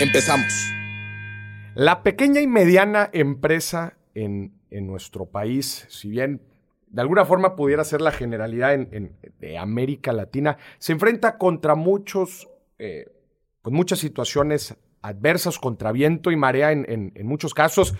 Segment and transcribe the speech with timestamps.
[0.00, 0.72] Empezamos.
[1.74, 6.40] La pequeña y mediana empresa en, en nuestro país, si bien
[6.94, 12.48] de alguna forma pudiera ser la generalidad en, de América Latina, se enfrenta contra muchos,
[12.78, 13.06] eh,
[13.62, 17.94] con muchas situaciones adversas, contra viento y marea en, muchos casos,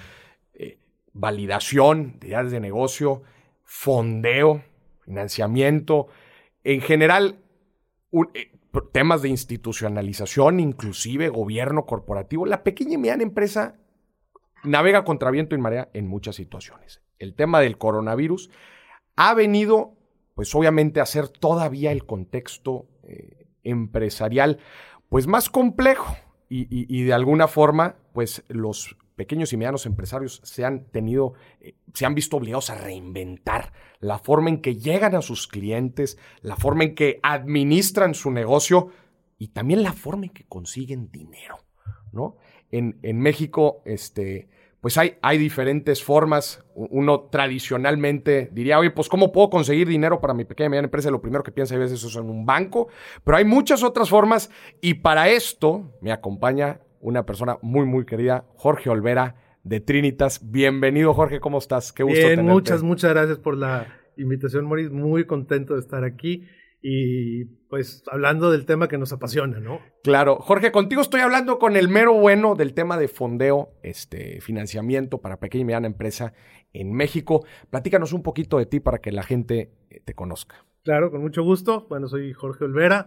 [0.55, 0.79] eh,
[1.13, 3.23] validación de ideas de negocio,
[3.65, 4.63] fondeo,
[5.01, 6.07] financiamiento,
[6.63, 7.39] en general
[8.35, 8.53] eh,
[8.83, 12.47] temas de institucionalización, inclusive gobierno corporativo.
[12.47, 13.77] La pequeña y mediana empresa
[14.65, 17.03] navega contra viento y marea en muchas situaciones.
[17.19, 18.51] El tema del coronavirus
[19.17, 19.95] ha venido,
[20.35, 24.59] pues obviamente, a hacer todavía el contexto eh, empresarial,
[25.09, 26.17] pues más complejo
[26.49, 32.07] y, de alguna forma, pues los pequeños y medianos empresarios se han tenido, eh, se
[32.07, 36.85] han visto obligados a reinventar la forma en que llegan a sus clientes, la forma
[36.85, 38.89] en que administran su negocio
[39.39, 41.59] y también la forma en que consiguen dinero,
[42.13, 42.37] ¿no?
[42.71, 44.49] En, en México, este,
[44.85, 46.63] pues hay, hay diferentes formas.
[46.75, 51.11] Uno tradicionalmente diría, oye, pues ¿cómo puedo conseguir dinero para mi pequeña y mediana empresa?
[51.11, 52.89] Lo primero que piensa a veces es en un banco,
[53.25, 54.51] pero hay muchas otras formas
[54.83, 60.51] y para esto me acompaña una persona muy, muy querida, Jorge Olvera de Trinitas.
[60.51, 61.93] Bienvenido, Jorge, ¿cómo estás?
[61.93, 64.89] Qué gusto Bien, muchas, muchas gracias por la invitación, Maurice.
[64.89, 66.47] Muy contento de estar aquí
[66.81, 69.81] y pues hablando del tema que nos apasiona, ¿no?
[70.03, 70.37] Claro.
[70.37, 75.39] Jorge, contigo estoy hablando con el mero bueno del tema de fondeo, este, financiamiento para
[75.39, 76.33] pequeña y mediana empresa
[76.73, 77.45] en México.
[77.69, 80.65] Platícanos un poquito de ti para que la gente eh, te conozca.
[80.83, 81.87] Claro, con mucho gusto.
[81.91, 83.07] Bueno, soy Jorge Olvera.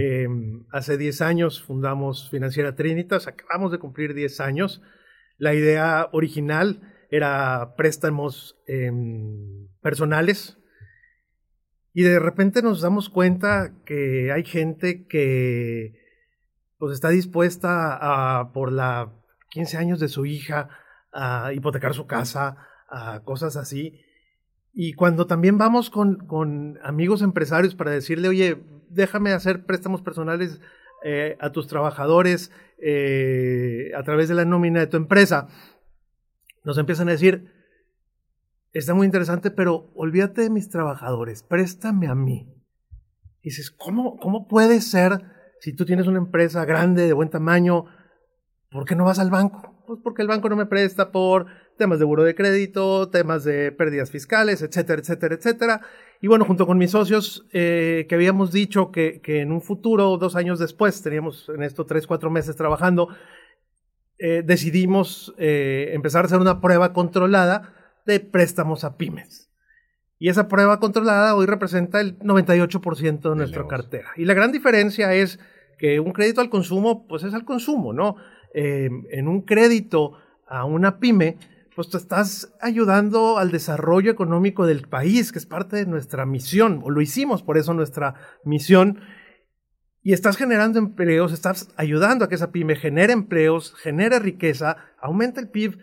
[0.00, 4.80] Em, hace 10 años fundamos Financiera Trinitas, acabamos de cumplir 10 años.
[5.38, 10.56] La idea original era préstamos em, personales
[11.92, 15.94] y de repente nos damos cuenta que hay gente que
[16.78, 19.12] pues está dispuesta a, por la
[19.50, 20.68] 15 años de su hija,
[21.12, 24.00] a hipotecar su casa, a cosas así.
[24.72, 30.60] Y cuando también vamos con, con amigos empresarios para decirle, oye, déjame hacer préstamos personales
[31.04, 35.48] eh, a tus trabajadores eh, a través de la nómina de tu empresa,
[36.64, 37.52] nos empiezan a decir,
[38.72, 42.52] está muy interesante, pero olvídate de mis trabajadores, préstame a mí.
[43.42, 45.22] Y dices, ¿cómo, ¿cómo puede ser
[45.60, 47.86] si tú tienes una empresa grande, de buen tamaño,
[48.70, 49.82] ¿por qué no vas al banco?
[49.86, 51.46] Pues porque el banco no me presta por
[51.78, 55.80] temas de buro de crédito, temas de pérdidas fiscales, etcétera, etcétera, etcétera.
[56.20, 60.18] Y bueno, junto con mis socios, eh, que habíamos dicho que, que, en un futuro,
[60.18, 63.08] dos años después, teníamos en esto tres, cuatro meses trabajando,
[64.18, 67.72] eh, decidimos eh, empezar a hacer una prueba controlada
[68.04, 69.48] de préstamos a pymes.
[70.18, 74.08] Y esa prueba controlada hoy representa el 98% de nuestra cartera.
[74.16, 75.38] Y la gran diferencia es
[75.78, 78.16] que un crédito al consumo, pues es al consumo, ¿no?
[78.52, 80.14] Em, en un crédito
[80.48, 81.36] a una pyme,
[81.78, 86.80] pues te estás ayudando al desarrollo económico del país, que es parte de nuestra misión,
[86.82, 88.98] o lo hicimos por eso nuestra misión,
[90.02, 95.38] y estás generando empleos, estás ayudando a que esa pyme genere empleos, genere riqueza, aumente
[95.38, 95.78] el PIB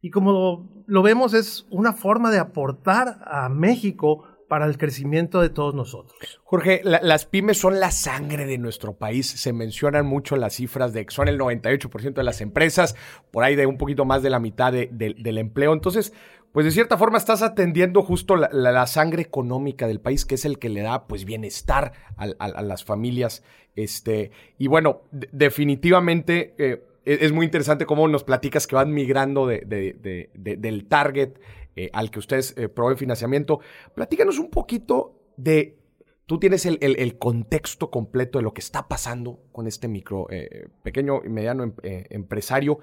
[0.00, 5.48] y como lo vemos es una forma de aportar a México para el crecimiento de
[5.48, 6.40] todos nosotros.
[6.42, 9.28] Jorge, las pymes son la sangre de nuestro país.
[9.28, 12.96] Se mencionan mucho las cifras de que son el 98% de las empresas,
[13.30, 15.72] por ahí de un poquito más de la mitad del empleo.
[15.72, 16.12] Entonces,
[16.50, 20.58] pues de cierta forma estás atendiendo justo la, sangre económica del país, que es el
[20.58, 23.44] que le da pues bienestar a, las familias.
[23.76, 30.86] Este, y bueno, definitivamente eh, es muy interesante cómo nos platicas que van migrando del
[30.88, 31.38] target
[31.76, 33.60] eh, al que ustedes eh, financiamiento.
[33.94, 35.78] Platícanos un poquito de,
[36.26, 41.22] tú tienes el, contexto completo de lo que está pasando con este micro, eh, pequeño
[41.24, 42.80] y mediano em, empresario,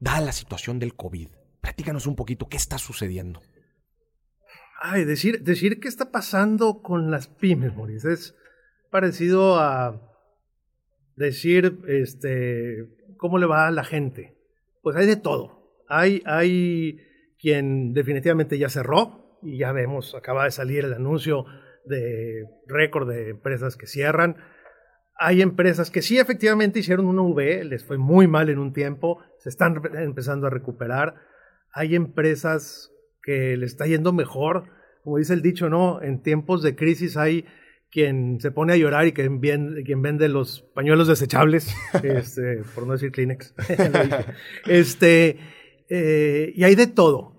[0.00, 1.28] dada la situación del COVID.
[1.60, 3.40] Platícanos un poquito, ¿qué está sucediendo?
[4.80, 8.34] Ay, decir, decir qué está pasando con las pymes, Maurice, es
[8.90, 10.00] parecido a
[11.16, 14.36] decir, este, ¿cómo le va a la gente?
[14.82, 15.62] Pues hay de todo.
[15.88, 16.98] Hay, hay
[17.42, 21.44] quien definitivamente ya cerró y ya vemos, acaba de salir el anuncio
[21.84, 24.36] de récord de empresas que cierran.
[25.18, 29.20] Hay empresas que sí efectivamente hicieron una V, les fue muy mal en un tiempo,
[29.38, 31.16] se están empezando a recuperar.
[31.74, 32.92] Hay empresas
[33.22, 34.64] que le está yendo mejor.
[35.02, 36.00] Como dice el dicho, ¿no?
[36.00, 37.44] En tiempos de crisis hay
[37.90, 42.92] quien se pone a llorar y quien, quien vende los pañuelos desechables, este, por no
[42.92, 43.54] decir Kleenex.
[44.66, 45.38] este,
[45.88, 47.31] eh, y hay de todo.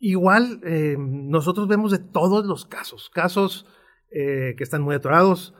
[0.00, 3.66] Igual, eh, nosotros vemos de todos los casos, casos
[4.10, 5.54] eh, que están muy atorados,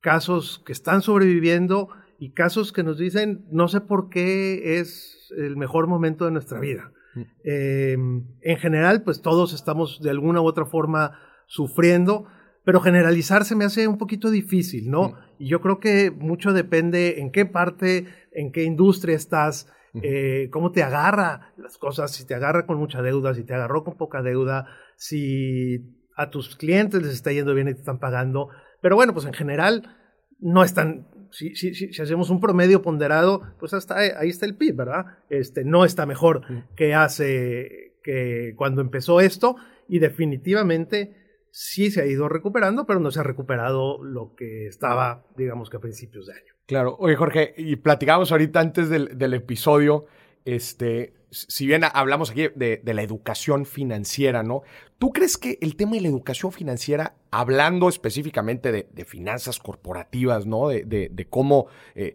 [0.00, 5.56] casos que están sobreviviendo y casos que nos dicen, no sé por qué es el
[5.56, 6.92] mejor momento de nuestra vida.
[7.14, 8.22] Mm.
[8.40, 12.26] en general, pues todos estamos de alguna u otra forma sufriendo,
[12.64, 15.10] pero generalizar se me hace un poquito difícil, ¿no?
[15.10, 15.14] Mm.
[15.38, 20.72] Y yo creo que mucho depende en qué parte, en qué industria estás, eh, cómo
[20.72, 24.22] te agarra las cosas, si te agarra con mucha deuda, si te agarró con poca
[24.22, 24.66] deuda,
[24.96, 25.80] si
[26.16, 28.48] a tus clientes les está yendo bien y te están pagando.
[28.80, 29.96] Pero bueno, pues en general
[30.40, 34.76] no están, si, si, si, hacemos un promedio ponderado, pues hasta ahí está el PIB,
[34.76, 35.06] ¿verdad?
[35.28, 36.42] Este, no está mejor
[36.74, 39.56] que hace, que cuando empezó esto
[39.88, 41.21] y definitivamente
[41.52, 45.76] sí se ha ido recuperando, pero no se ha recuperado lo que estaba, digamos que
[45.76, 46.54] a principios de año.
[46.66, 46.96] Claro.
[46.98, 50.06] Oye, Jorge, y platicamos ahorita antes del, episodio,
[50.46, 54.62] este, si bien hablamos aquí de, la educación financiera, ¿no?
[54.98, 60.68] ¿Tú crees que el tema de la educación financiera, hablando específicamente de, finanzas corporativas, ¿no?
[60.68, 62.14] De, cómo, eh,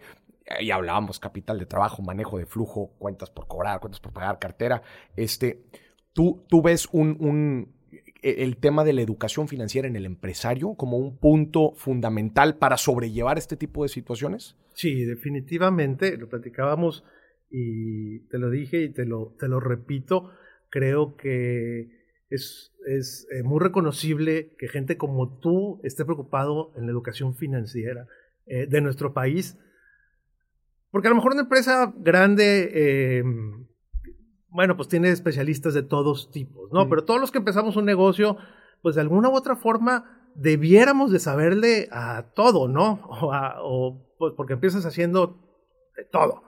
[0.59, 4.81] y hablábamos capital de trabajo, manejo de flujo, cuentas por cobrar, cuentas por pagar, cartera,
[5.15, 5.61] este,
[6.13, 7.76] ¿tú, tú ves un e,
[8.21, 13.37] el tema de la educación financiera en el empresario como un punto fundamental para sobrellevar
[13.37, 14.55] este tipo de situaciones?
[14.73, 17.03] Sí, definitivamente, lo platicábamos
[17.49, 20.31] y te lo dije y te lo, te lo repito,
[20.69, 21.89] creo que
[22.29, 28.07] es, es eh, muy reconocible que gente como tú esté preocupado en la educación financiera
[28.45, 29.57] eh, de nuestro país,
[30.91, 32.71] porque a lo mejor una empresa grande...
[32.73, 33.23] Eh,
[34.49, 36.87] bueno, pues tiene especialistas de todos tipos, ¿no?
[36.89, 38.37] Pero todos los que empezamos un negocio,
[38.81, 43.01] pues de alguna u otra forma debiéramos de saberle a todo, ¿no?
[43.61, 45.37] O, pues porque empiezas haciendo
[45.95, 46.43] de todo.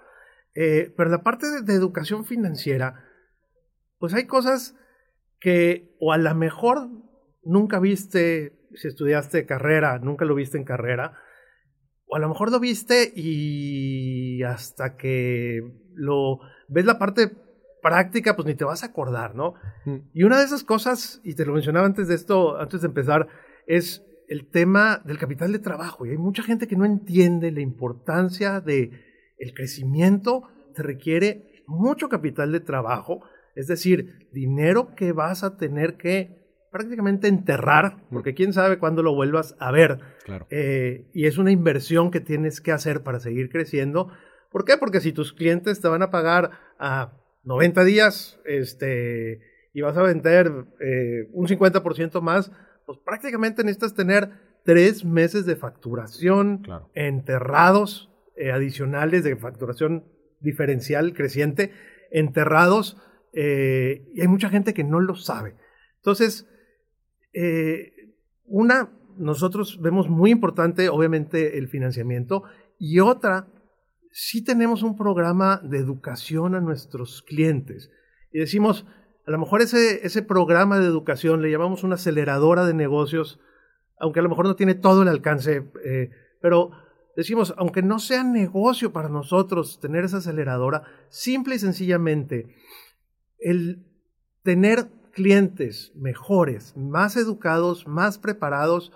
[0.56, 3.06] Eh, pero la parte de, educación financiera,
[4.00, 4.76] pues hay cosas
[5.40, 6.90] que o a lo mejor
[7.44, 11.18] nunca viste, si estudiaste carrera, nunca lo viste en carrera,
[12.06, 15.62] o a lo mejor lo viste y hasta que
[15.94, 17.32] lo ves la parte
[17.82, 19.54] práctica, pues ni te vas a acordar, ¿no?
[19.86, 19.98] Mm.
[20.14, 23.28] Y una de esas cosas, y te lo mencionaba antes de esto, antes de empezar,
[23.68, 26.06] es el tema del capital de trabajo.
[26.06, 28.92] Y hay mucha gente que no entiende la importancia de
[29.38, 30.44] el crecimiento
[30.76, 33.24] te requiere mucho capital de trabajo,
[33.56, 36.40] es decir, dinero que vas a tener que
[36.72, 40.00] prácticamente enterrar, porque quién sabe cuándo lo vuelvas a ver.
[40.24, 40.46] Claro.
[40.52, 44.12] Eh, y es una inversión que tienes que hacer para seguir creciendo.
[44.52, 44.78] ¿Por qué?
[44.78, 49.42] Porque si tus clientes te van a pagar a 90 días este,
[49.74, 52.52] y vas a vender eh, un 50% más,
[52.86, 54.30] pues prácticamente necesitas tener
[54.64, 56.64] tres meses de facturación
[56.94, 60.06] enterrados, eh, adicionales de facturación
[60.40, 61.72] diferencial creciente,
[62.12, 62.98] enterrados,
[63.34, 65.56] eh, y hay mucha gente que no lo sabe.
[65.98, 66.48] Entonces,
[68.46, 72.44] una, nosotros vemos muy importante, obviamente, el financiamiento,
[72.80, 73.48] y otra,
[74.12, 77.92] sí tenemos un programa de educación a nuestros clientes.
[78.32, 78.86] Y decimos,
[79.26, 83.40] a lo mejor ese, ese programa de educación le llamamos una aceleradora de negocios,
[84.00, 86.10] aunque a lo mejor no tiene todo el alcance, eh,
[86.42, 86.72] pero
[87.16, 92.56] decimos, aunque no sea negocio para nosotros tener esa aceleradora, simple y sencillamente,
[93.40, 93.86] el
[94.44, 98.92] tener clientes mejores, más educados, más preparados,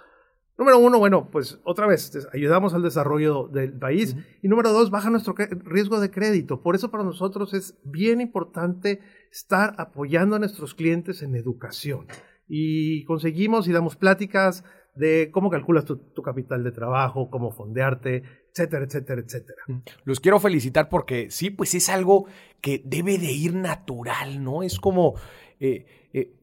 [0.58, 4.16] Número uno, bueno, pues otra vez, ayudamos al desarrollo del país.
[4.44, 5.34] Y número dos, baja nuestro
[5.64, 6.62] riesgo de crédito.
[6.62, 9.00] Por eso para nosotros es bien importante
[9.32, 12.06] estar apoyando a nuestros clientes en educación.
[12.48, 14.64] Y conseguimos y damos pláticas
[14.96, 19.64] de cómo calculas tu, capital de trabajo, cómo fondearte, etcétera, etcétera, etcétera.
[20.04, 22.28] Los quiero felicitar porque sí, pues es algo
[22.62, 24.62] que debe de ir natural, ¿no?
[24.62, 25.16] Es como...
[25.60, 26.36] Eh, eh,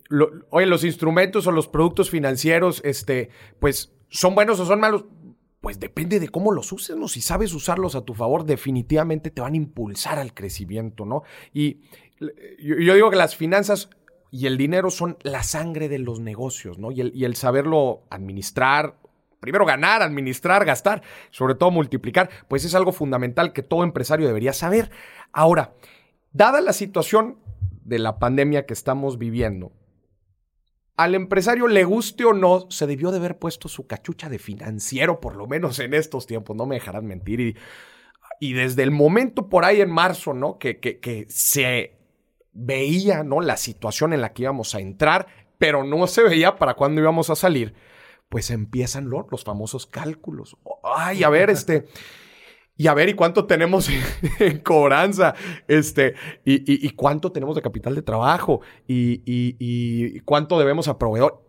[0.51, 5.05] oye, los instrumentos o los productos financieros, este, pues ¿Son buenos o son malos?
[5.61, 7.07] Pues depende de cómo los uses, ¿no?
[7.07, 11.23] Si sabes usarlos a tu favor, definitivamente te van a impulsar al crecimiento, ¿no?
[11.53, 11.83] Y
[12.59, 13.89] yo, digo que las finanzas
[14.31, 16.91] y el dinero son la sangre de los negocios, ¿no?
[16.91, 18.97] Y el, saberlo administrar,
[19.39, 24.53] primero ganar, administrar, gastar, sobre todo multiplicar, pues es algo fundamental que todo empresario debería
[24.53, 24.91] saber.
[25.33, 25.75] Ahora,
[26.33, 27.39] dada la situación
[27.85, 29.73] de la pandemia que estamos viviendo,
[31.03, 35.21] al empresario le guste o no, se debió de haber puesto su cachucha de financiero,
[35.21, 37.57] por lo menos en estos tiempos, no me dejarán mentir.
[38.39, 40.59] Y, desde el momento por ahí en marzo, ¿no?
[40.59, 41.99] Que, que, se
[42.53, 43.41] veía, ¿no?
[43.41, 45.27] La situación en la que íbamos a entrar,
[45.59, 47.75] pero no se veía para cuándo íbamos a salir,
[48.29, 50.57] pues empiezan los famosos cálculos.
[50.83, 51.87] Ay, a ver, este
[52.81, 53.91] y a ver, ¿y cuánto tenemos
[54.39, 55.35] en cobranza?
[55.69, 56.15] Este,
[56.47, 58.63] y, cuánto tenemos de capital de trabajo?
[58.89, 61.45] Y, cuánto debemos a proveedor?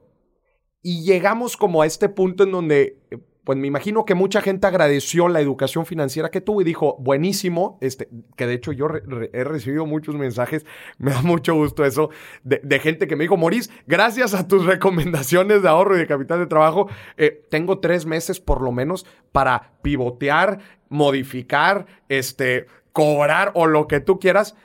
[0.82, 2.98] Y llegamos como a este punto en donde
[3.44, 7.80] pues me imagino que mucha gente agradeció la educación financiera que tuvo y dijo, buenísimo,
[7.82, 10.66] este, que de hecho yo he recibido muchos mensajes,
[11.00, 12.10] me da mucho gusto eso,
[12.44, 16.40] de, gente que me dijo, Moris, gracias a tus recomendaciones de ahorro y de capital
[16.40, 20.60] de trabajo, eh, tengo tres meses por lo menos para pivotear,
[20.92, 24.56] modificar, este, cobrar o lo que tú quieras,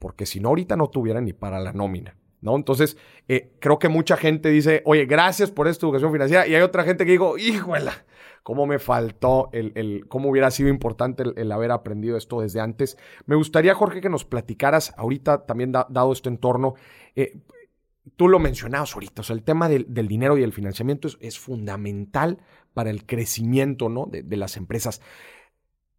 [0.00, 2.16] porque si no ahorita no tuviera ni para la nómina.
[2.40, 2.56] ¿No?
[2.56, 6.46] Entonces, eh, creo que mucha gente dice, oye, gracias por esta educación financiera.
[6.46, 8.04] Y hay otra gente que digo, híjola,
[8.42, 12.98] cómo me faltó, el, cómo hubiera sido importante el, haber aprendido esto desde antes.
[13.24, 16.74] Me gustaría, Jorge, que nos platicaras ahorita, también dado este entorno,
[17.16, 17.38] eh,
[18.16, 22.38] tú lo mencionabas ahorita, o sea, el tema del, dinero y el financiamiento es, fundamental
[22.74, 24.06] para el crecimiento ¿no?
[24.06, 25.00] de, las empresas.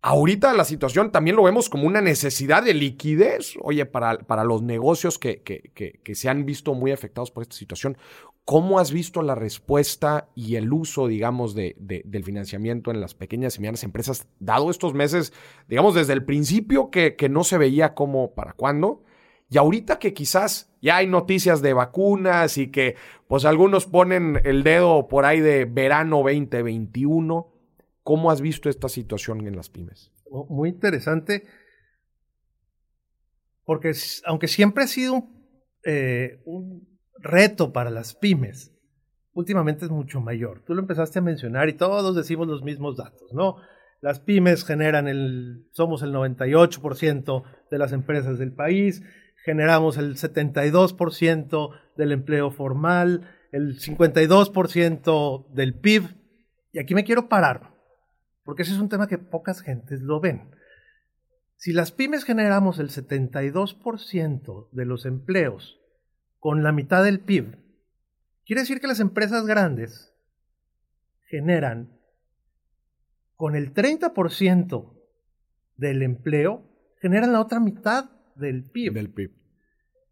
[0.07, 4.61] Ahorita la situación también lo vemos como una necesidad de liquidez, oye, para, para los
[4.61, 7.97] negocios que, que, que, se han visto muy afectados por esta situación.
[8.43, 13.55] ¿Cómo has visto la respuesta y el uso, digamos, de, del financiamiento en las pequeñas
[13.55, 15.33] y medianas empresas, dado estos meses,
[15.67, 19.01] digamos, desde el principio que, que no se veía cómo, para cuándo?
[19.49, 22.95] Y ahorita que quizás ya hay noticias de vacunas y que
[23.27, 27.54] pues algunos ponen el dedo por ahí de verano 2021,
[28.05, 30.13] ¿cómo has visto esta situación en las pymes?
[30.47, 31.45] Muy interesante,
[33.65, 33.91] porque
[34.23, 35.27] aunque siempre ha sido
[35.83, 38.71] eh, un reto para las pymes
[39.35, 40.63] últimamente es mucho mayor.
[40.65, 43.57] Tú lo empezaste a mencionar y todos decimos los mismos datos, ¿no?
[44.01, 49.03] Las pymes generan el, somos el 98% de las empresas del país,
[49.43, 56.03] generamos el 72% del empleo formal, el 52% del PIB.
[56.71, 57.74] Y aquí me quiero parar,
[58.45, 60.51] porque ese es un tema que pocas gentes lo ven.
[61.57, 65.81] Si las pymes generamos el 72% de los empleos
[66.39, 67.57] con la mitad del PIB.
[68.45, 70.13] Quiere decir que las empresas grandes
[71.27, 71.99] generan
[73.35, 74.93] con el 30%
[75.75, 76.63] del empleo,
[77.01, 78.93] generan la otra mitad del PIB.
[78.93, 79.31] Del PIB.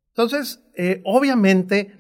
[0.10, 1.94] Entonces, eh, obviamente,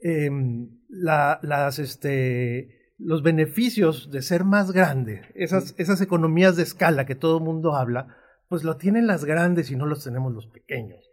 [0.00, 7.14] em, las, este, los beneficios de ser más grande, esas, esas economías de escala que
[7.14, 8.16] todo el mundo habla,
[8.48, 11.10] pues lo tienen las grandes y no los tenemos los pequeños.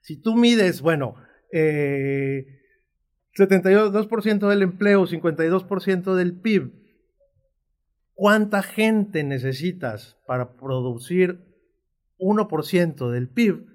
[0.00, 1.16] Si tú mides, bueno,
[1.52, 6.72] 72% eh, del empleo, 52% del PIB.
[8.14, 11.40] ¿Cuánta gente necesitas para producir
[12.18, 13.66] 1% del PIB?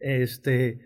[0.00, 0.80] Este,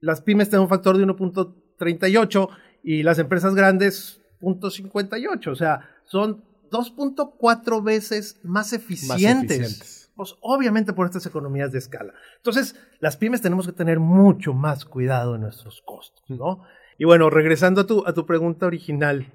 [0.00, 2.48] las pymes tienen un factor de 1.38
[2.82, 5.46] y las empresas grandes 0.58.
[5.48, 12.14] O sea, son 2.4 veces más eficientes pues obviamente por estas economías de escala.
[12.36, 16.62] Entonces, las pymes tenemos que tener mucho más cuidado en nuestros costos, ¿no?
[16.98, 19.32] Y bueno, regresando a tu, a tu pregunta original,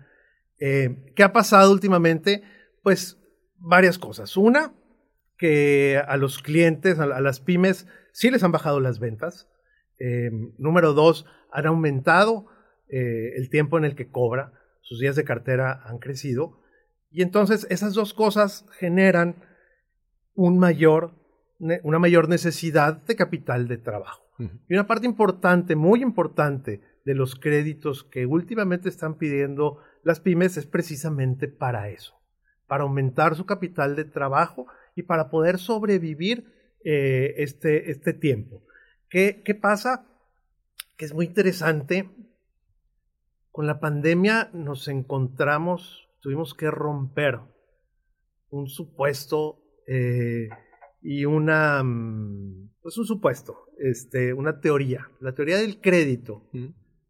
[0.60, 2.44] eh, ¿qué ha pasado últimamente?
[2.82, 3.18] Pues
[3.58, 4.38] varias cosas.
[4.38, 4.74] Una,
[5.38, 9.50] que a los clientes, a, las pymes, sí les han bajado las ventas.
[10.00, 12.46] Eh, número dos, han aumentado
[12.88, 14.54] eh, el tiempo en el que cobra,
[14.90, 16.60] sus días de cartera han crecido.
[17.12, 19.36] Y entonces esas dos cosas generan
[20.34, 21.14] un mayor,
[21.84, 24.24] una mayor necesidad de capital de trabajo.
[24.68, 30.58] Y una parte importante, muy importante, de los créditos que últimamente están pidiendo las pymes
[30.58, 32.20] es precisamente para eso,
[32.68, 34.66] para aumentar su capital de trabajo
[34.96, 36.46] y para poder sobrevivir
[36.84, 38.64] eh, este, este tiempo.
[39.10, 40.06] ¿Qué, ¿Qué pasa?
[40.98, 42.10] Que es muy interesante.
[43.60, 47.42] Con la pandemia nos encontramos, tuvimos que romper
[48.52, 50.48] un supuesto eh,
[51.02, 55.10] y una, mm, pues un supuesto, este, una teoría.
[55.20, 56.50] La teoría del crédito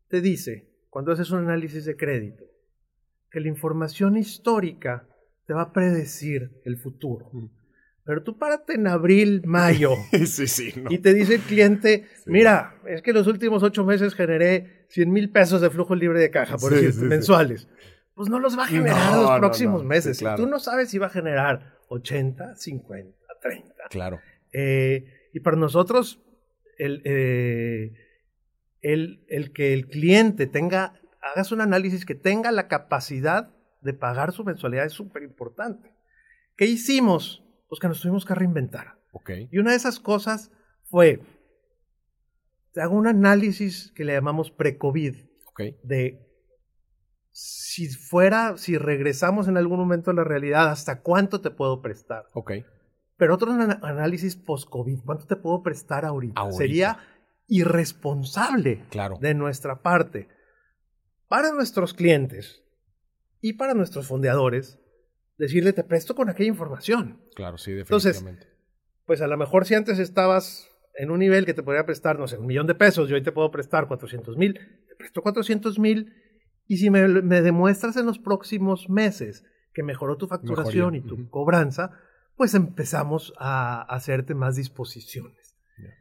[0.08, 2.46] te dice, cuando haces un análisis de crédito,
[3.30, 5.08] que la información histórica
[5.46, 7.30] te va a predecir el futuro.
[8.04, 9.92] Pero tú párate en abril, mayo.
[10.90, 15.32] Y te dice el cliente, mira, es que los últimos ocho meses generé 100 mil
[15.32, 17.68] pesos de flujo libre de caja, por decir, mensuales.
[18.16, 20.24] Pues no los va a generar los próximos meses.
[20.36, 23.74] Tú no sabes si va a generar 80, 50, 30.
[23.90, 24.20] Claro.
[24.52, 26.22] Eh, y para nosotros,
[26.78, 27.94] el, eh,
[28.82, 33.50] el, el, que el cliente tenga hagas un análisis que tenga la capacidad
[33.82, 35.94] de pagar su mensualidad es súper importante.
[36.56, 37.44] ¿Qué hicimos?
[37.68, 38.98] Pues que nos tuvimos que reinventar.
[39.12, 39.48] Okay.
[39.52, 40.52] Y una de esas cosas
[40.84, 41.22] fue,
[42.82, 45.16] hago un análisis que le llamamos pre-COVID,
[45.48, 45.78] okay.
[45.84, 46.26] de
[47.32, 52.26] si fuera, si regresamos en algún momento a la realidad, ¿hasta cuánto te puedo prestar?
[52.34, 52.52] Ok.
[53.18, 56.40] Pero otro análisis post-COVID, ¿cuánto te puedo prestar ahorita?
[56.40, 56.58] ahorita.
[56.58, 57.00] Sería
[57.48, 59.18] irresponsable claro.
[59.20, 60.28] de nuestra parte.
[61.28, 62.64] Para nuestros clientes
[63.42, 64.80] y para nuestros fondeadores,
[65.38, 67.22] decirle te presto con aquella información.
[67.36, 68.44] Claro, sí, definitivamente.
[68.44, 68.48] Entonces,
[69.06, 72.28] pues a lo mejor si antes estabas en un nivel que te podría prestar, no
[72.28, 75.80] sé, un millón de pesos, yo hoy te puedo prestar 400 mil, te presto 400
[75.80, 76.14] mil
[76.68, 79.44] y si me, me, demuestras en los próximos meses
[79.74, 81.00] que mejoró tu facturación Mejoría.
[81.00, 81.30] y tu uh -huh.
[81.30, 81.92] cobranza,
[82.36, 85.58] pues empezamos a hacerte más disposiciones.
[85.78, 85.94] Yeah.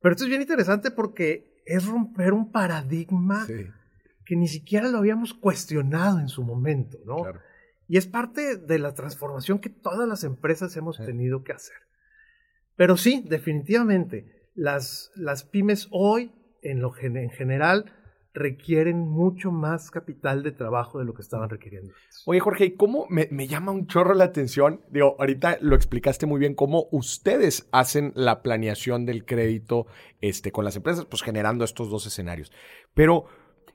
[0.00, 3.66] Pero esto es bien interesante porque es romper un paradigma sí.
[4.24, 7.22] que ni siquiera lo habíamos cuestionado en su momento, ¿no?
[7.22, 7.40] Claro.
[7.88, 11.76] Y es parte de la transformación que todas las empresas hemos tenido que hacer.
[12.76, 17.92] Pero sí, definitivamente, las, las pymes hoy, en, lo, en general,
[18.34, 21.92] requieren mucho más capital de trabajo de lo que estaban requiriendo.
[22.24, 24.80] Oye, Jorge, ¿y cómo me, me, llama un chorro la atención?
[24.90, 29.86] Digo, ahorita lo explicaste muy bien, cómo ustedes hacen la planeación del crédito
[30.20, 32.52] este, con las empresas, pues generando estos dos escenarios.
[32.94, 33.26] Pero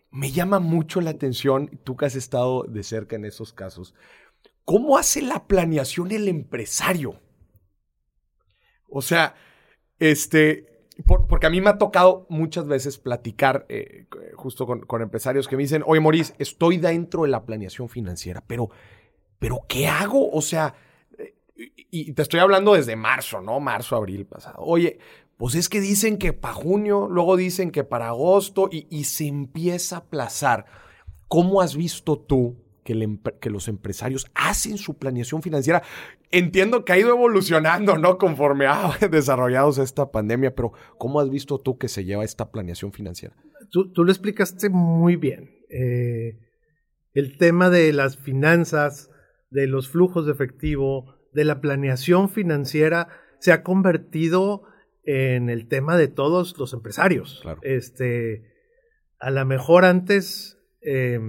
[0.10, 3.94] me llama mucho la atención, tú que has estado de cerca en esos casos,
[4.66, 7.20] ¿cómo hace la planeación el empresario?
[8.89, 9.36] O sea,
[10.00, 15.48] este, por, porque a mí me ha tocado muchas veces platicar eh, justo con, empresarios
[15.48, 18.70] que me dicen, oye, Maurice, estoy dentro de la planeación financiera, pero,
[19.39, 20.32] pero ¿qué hago?
[20.32, 20.75] O sea,
[21.56, 23.60] y, y te estoy hablando desde marzo, ¿no?
[23.60, 24.58] Marzo, abril pasado.
[24.60, 25.00] Oye,
[25.38, 29.27] pues es que dicen que para junio, luego dicen que para agosto y, y se
[29.27, 30.65] empieza a aplazar.
[31.27, 35.84] ¿Cómo has visto tú que, el, que, los empresarios hacen su planeación financiera.
[36.32, 38.17] Entiendo que ha ido evolucionando, ¿no?
[38.17, 42.94] Conforme ha desarrollado esta pandemia, pero ¿cómo has visto tú que se lleva esta planeación
[42.94, 43.35] financiera?
[43.72, 45.50] Tú, tú lo explicaste muy bien.
[45.70, 46.40] Eh,
[47.14, 49.09] el tema de las finanzas,
[49.50, 53.09] de los flujos de efectivo, de la planeación financiera,
[53.42, 54.64] se ha convertido
[55.03, 57.40] en el tema de todos los empresarios.
[57.42, 57.59] Claro.
[57.64, 58.44] Este,
[59.20, 60.57] a lo mejor antes...
[60.81, 61.20] Eh,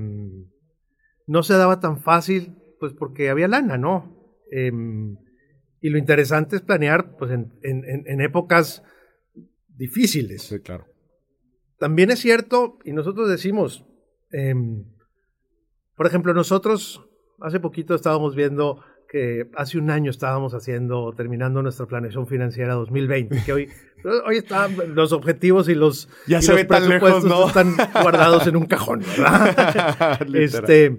[1.29, 4.17] no se daba tan fácil, pues porque había lana, ¿no?
[4.51, 4.73] Eh,
[5.81, 8.83] y lo interesante es planear pues, en, en, en, épocas
[9.69, 10.43] difíciles.
[10.43, 10.87] Sí, claro.
[11.79, 13.85] También es cierto, y nosotros decimos,
[14.33, 14.55] eh,
[15.95, 17.07] por ejemplo, nosotros
[17.41, 23.43] hace poquito estábamos viendo que hace un año estábamos haciendo, terminando nuestra planeación financiera 2020,
[23.45, 23.69] que hoy,
[24.27, 27.49] hoy están los objetivos y los, ya y se los lejos, ¿no?
[27.49, 30.21] están guardados en un cajón, ¿verdad?
[30.35, 30.99] este,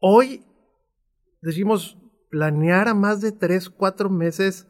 [0.00, 0.44] hoy
[1.40, 1.96] decimos
[2.28, 4.66] planear a más de 3, 4 meses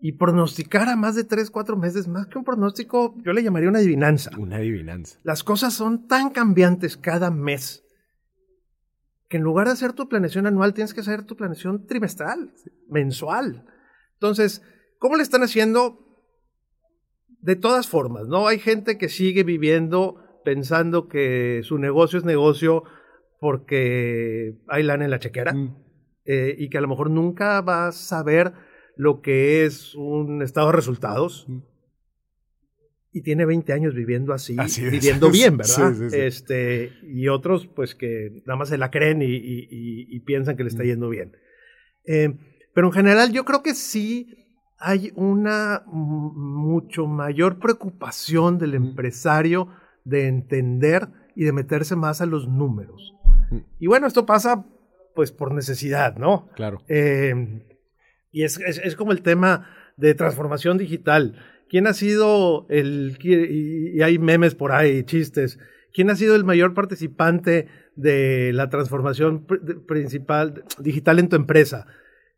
[0.00, 3.68] y pronosticar a más de 3, 4 meses, más que un pronóstico, yo le llamaría
[3.68, 4.30] una adivinanza.
[4.38, 5.18] Una adivinanza.
[5.22, 7.84] Las cosas son tan cambiantes cada mes
[9.28, 12.52] que en lugar de hacer tu planeación anual, tienes que hacer tu planeación trimestral,
[12.88, 13.66] mensual.
[14.14, 14.62] Entonces,
[14.98, 16.04] ¿cómo le están haciendo?
[17.40, 18.48] De todas formas, ¿no?
[18.48, 22.82] Hay gente que sigue viviendo pensando que su negocio es negocio
[23.38, 25.76] porque hay lana en la chequera Mm.
[26.24, 28.52] eh, y que a lo mejor nunca va a saber
[28.96, 31.44] lo que es un estado de resultados.
[31.48, 31.58] Mm.
[33.12, 34.56] Y tiene 20 años viviendo así,
[34.90, 35.92] viviendo bien, ¿verdad?
[35.92, 36.16] Sí, sí, sí.
[36.20, 40.56] Este, y otros, pues, que nada más se la creen y, y- y- y piensan
[40.56, 41.32] que le está yendo bien.
[42.04, 42.36] Eh,
[42.74, 44.34] pero en general, yo creo que sí
[44.78, 49.68] hay una mucho mayor preocupación del empresario
[50.04, 53.14] de entender y de meterse más a los números.
[53.50, 53.56] Mm.
[53.80, 54.66] Y bueno, esto pasa,
[55.14, 56.48] pues, por necesidad, ¿no?
[56.54, 56.82] Claro.
[56.88, 57.64] Eh,
[58.30, 59.66] y es, es- es como el tema
[59.96, 61.42] de transformación digital.
[61.68, 63.18] ¿Quién ha sido el...
[63.22, 65.58] Y hay memes por ahí, chistes.
[65.92, 69.46] ¿Quién ha sido el mayor participante de la transformación
[69.86, 71.86] principal digital en tu empresa?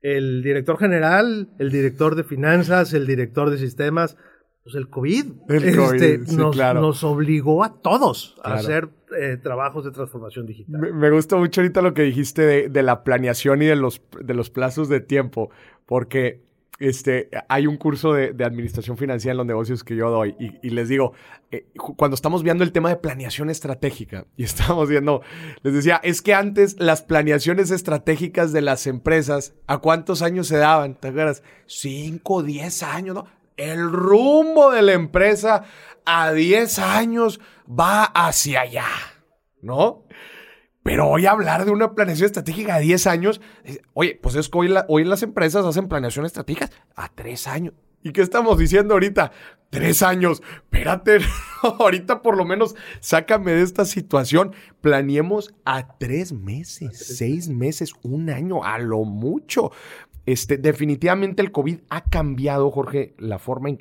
[0.01, 1.51] ¿El director general?
[1.59, 2.95] ¿El director de finanzas?
[2.95, 4.17] ¿El director de sistemas?
[4.63, 5.25] Pues el COVID.
[5.49, 6.81] El COVID, sí, nos, claro.
[6.81, 8.89] nos obligó a todos a hacer
[9.19, 10.81] eh, trabajos de transformación digital.
[10.81, 14.03] Me, me gusta mucho ahorita lo que dijiste de, de la planeación y de los,
[14.23, 15.51] de los plazos de tiempo,
[15.87, 16.43] porque
[16.81, 20.89] este, hay un curso de, administración financiera en los negocios que yo doy y, les
[20.89, 21.13] digo,
[21.53, 21.67] eh,
[21.97, 25.23] cuando estamos viendo el tema de planeación estratégica y estamos viendo,
[25.63, 30.57] les decía, es que antes las planeaciones estratégicas de las empresas, ¿a cuántos años se
[30.57, 30.97] daban?
[30.97, 31.45] ¿Te acuerdas?
[31.67, 33.41] Cinco, diez años, ¿no?
[33.61, 35.65] el rumbo de la empresa
[36.07, 38.89] a 10 años va hacia allá,
[39.61, 40.05] ¿no?
[40.83, 43.41] Pero hoy hablar de una planeación estratégica a 10 años,
[43.93, 47.75] oye, pues es que hoy, hoy las empresas hacen planeación estratégica a 3 años.
[48.03, 49.31] ¿Y qué estamos diciendo ahorita?
[49.69, 50.43] Tres años.
[50.57, 51.19] Espérate,
[51.63, 54.55] ahorita por lo menos sácame de esta situación.
[54.81, 59.71] Planeemos a tres meses, seis meses, un año, a lo mucho.
[60.25, 63.81] Este, definitivamente el COVID ha cambiado, Jorge, la forma en,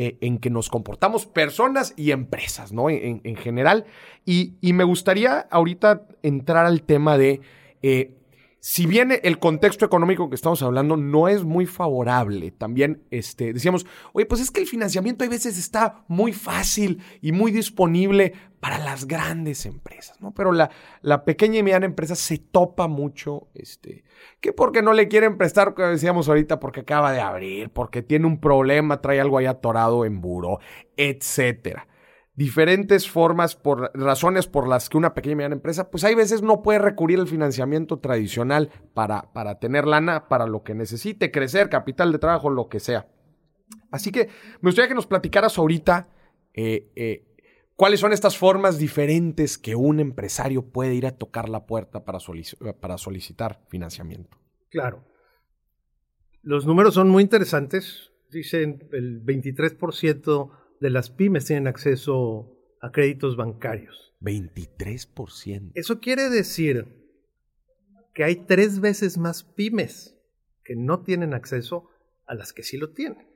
[0.00, 2.88] eh, en que nos comportamos personas y empresas, ¿no?
[2.88, 3.84] En, general.
[4.24, 7.40] Y, y, me gustaría ahorita entrar al tema de
[7.82, 8.17] eh,
[8.60, 13.86] si bien el contexto económico que estamos hablando no es muy favorable, también este, decíamos,
[14.12, 18.78] oye, pues es que el financiamiento a veces está muy fácil y muy disponible para
[18.78, 20.34] las grandes empresas, ¿no?
[20.34, 20.70] Pero la,
[21.02, 24.02] la pequeña y mediana empresa se topa mucho, este,
[24.40, 28.26] que porque no le quieren prestar, como decíamos ahorita, porque acaba de abrir, porque tiene
[28.26, 30.58] un problema, trae algo ahí atorado en buro,
[30.96, 31.86] etcétera
[32.38, 36.40] diferentes formas, por razones por las que una pequeña y mediana empresa, pues hay veces
[36.40, 41.68] no puede recurrir al financiamiento tradicional para, para tener lana para lo que necesite, crecer,
[41.68, 43.08] capital de trabajo, lo que sea.
[43.90, 44.28] Así que
[44.60, 46.10] me gustaría que nos platicaras ahorita
[46.54, 47.26] eh, eh,
[47.74, 52.20] cuáles son estas formas diferentes que un empresario puede ir a tocar la puerta para,
[52.80, 54.38] para solicitar financiamiento.
[54.70, 55.04] Claro.
[56.42, 58.12] Los números son muy interesantes.
[58.30, 64.14] Dicen el 23% de las pymes tienen acceso a créditos bancarios.
[64.20, 65.72] 23%.
[65.74, 66.86] Eso quiere decir
[68.14, 70.16] que hay tres veces más pymes
[70.64, 71.88] que no tienen acceso
[72.26, 73.26] a las que sí lo tienen.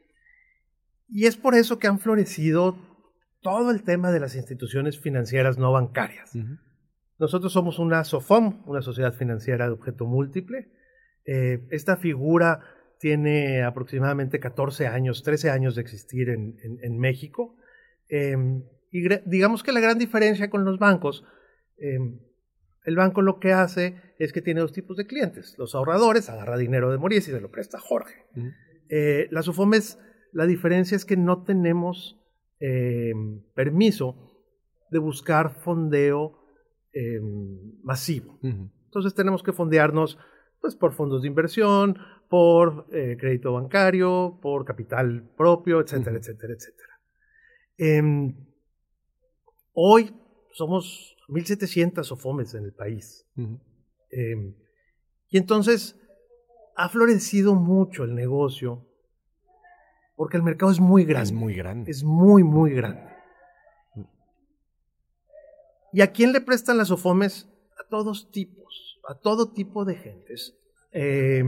[1.09, 2.77] Y es por eso que han florecido
[3.43, 6.33] todo el tema de las instituciones financieras no bancarias.
[7.19, 10.73] Nosotros somos una SOFOM, una sociedad financiera de objeto múltiple.
[11.25, 12.61] Eh, esta figura
[13.03, 17.57] tiene aproximadamente 14 años, 13 años de existir en, México.
[18.09, 18.63] Em,
[18.93, 21.25] y digamos que la gran diferencia con los bancos,
[21.79, 22.21] em,
[22.85, 25.57] el banco lo que hace es que tiene dos tipos de clientes.
[25.59, 28.25] Los ahorradores, agarra dinero de Moris y se lo presta Jorge.
[28.89, 29.99] Eh, las UFOMES,
[30.33, 32.21] la diferencia es que no tenemos
[32.61, 34.47] em, permiso
[34.93, 36.39] de buscar fondeo
[37.83, 38.39] masivo.
[38.43, 40.19] Entonces tenemos que fondearnos
[40.63, 41.99] pues, por fondos de inversión,
[42.31, 47.01] por eh, crédito bancario, por capital propio, etcétera, etcétera, etcétera.
[47.77, 48.35] Em,
[49.73, 50.15] hoy
[50.53, 53.27] somos 1.700 OFOMES en el país.
[54.11, 54.55] Em,
[55.29, 56.01] y entonces
[56.77, 58.87] ha florecido mucho el negocio
[60.15, 61.25] porque el mercado es muy grande.
[61.25, 61.91] Es muy grande.
[61.91, 63.11] Es muy, muy grande.
[65.93, 67.49] ¿Y a quién le prestan las OFOMES?
[67.85, 68.62] A todos tipos,
[69.09, 70.57] a todo tipo de gentes.
[70.93, 71.45] Eh,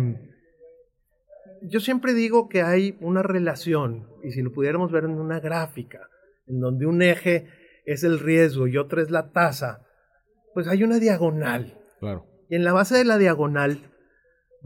[1.62, 6.08] yo siempre digo que hay una relación, y si lo pudiéramos ver en una gráfica,
[6.46, 7.46] en donde un eje
[7.86, 9.86] es el riesgo y otro es la tasa,
[10.52, 11.78] pues hay una diagonal.
[12.00, 12.26] Claro.
[12.48, 13.90] Y en la base de la diagonal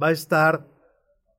[0.01, 0.67] va a estar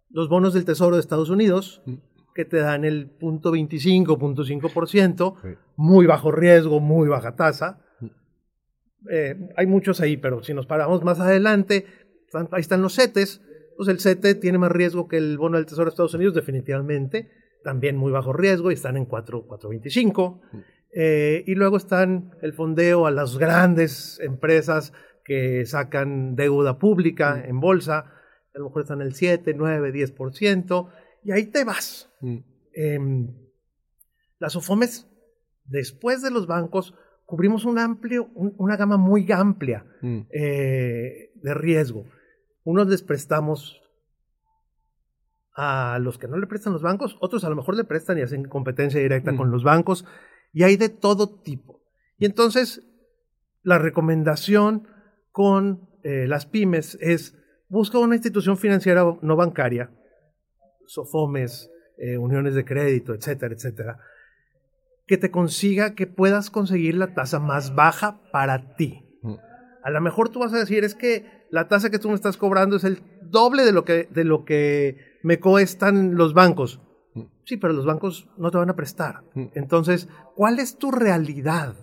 [0.09, 1.95] los bonos del Tesoro de Estados Unidos, mm.
[2.33, 7.81] que te dan el punto 25, punto 5%, muy bajo riesgo, muy baja tasa.
[9.01, 9.07] Mm.
[9.11, 11.85] Eh, hay muchos ahí, pero si nos paramos más adelante,
[12.51, 13.41] ahí están los CETES,
[13.77, 17.31] pues el CETE tiene más riesgo que el bono del Tesoro de Estados Unidos, definitivamente.
[17.63, 20.41] También muy bajo riesgo y están en 4.25.
[20.91, 24.91] Eh, y luego están el fondeo a las grandes empresas
[25.23, 28.11] que sacan deuda pública en bolsa.
[28.53, 30.89] A lo mejor están el 7, 9, 10%.
[31.23, 32.11] Y ahí te vas.
[32.73, 33.33] Em,
[34.39, 35.07] las OFOMES,
[35.65, 36.95] después de los bancos,
[37.29, 40.19] cubrimos un amplio, una gama muy amplia mm.
[40.31, 42.05] eh, de riesgo.
[42.63, 43.79] Unos les prestamos
[45.55, 48.21] a los que no le prestan los bancos, otros a lo mejor le prestan y
[48.21, 49.51] hacen competencia directa con mm.
[49.51, 50.05] los bancos,
[50.53, 51.83] y hay de todo tipo.
[52.17, 52.81] Y entonces,
[53.61, 54.87] la recomendación
[55.31, 57.37] con eh, las pymes es
[57.67, 59.91] busca una institución financiera no bancaria,
[60.87, 63.99] SOFOMES, eh, uniones de crédito, etcétera, etcétera,
[65.09, 69.03] que te consiga que puedas conseguir la tasa más baja para ti.
[69.23, 69.37] Mm.
[69.83, 72.37] A lo mejor tú vas a decir, es que la tasa que tú me estás
[72.37, 76.79] cobrando es el doble de lo que, de lo que me cuestan los bancos.
[77.15, 77.23] Mm.
[77.43, 79.23] Sí, pero los bancos no te van a prestar.
[79.33, 79.45] Mm.
[79.55, 81.75] Entonces, ¿cuál es tu realidad?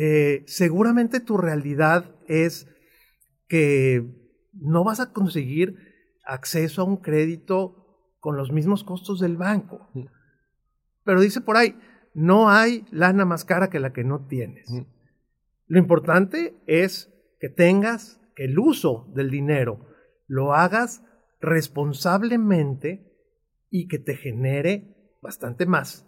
[0.00, 2.66] Eh, seguramente tu realidad es
[3.46, 4.04] que
[4.52, 5.76] no vas a conseguir
[6.24, 9.88] acceso a un crédito con los mismos costos del banco.
[11.04, 11.76] Pero dice por ahí,
[12.18, 14.68] no hay lana más cara que la que no tienes.
[15.66, 19.86] Lo importante es que tengas el uso del dinero
[20.26, 21.02] lo hagas
[21.40, 23.10] responsablemente
[23.70, 26.06] y que te genere bastante más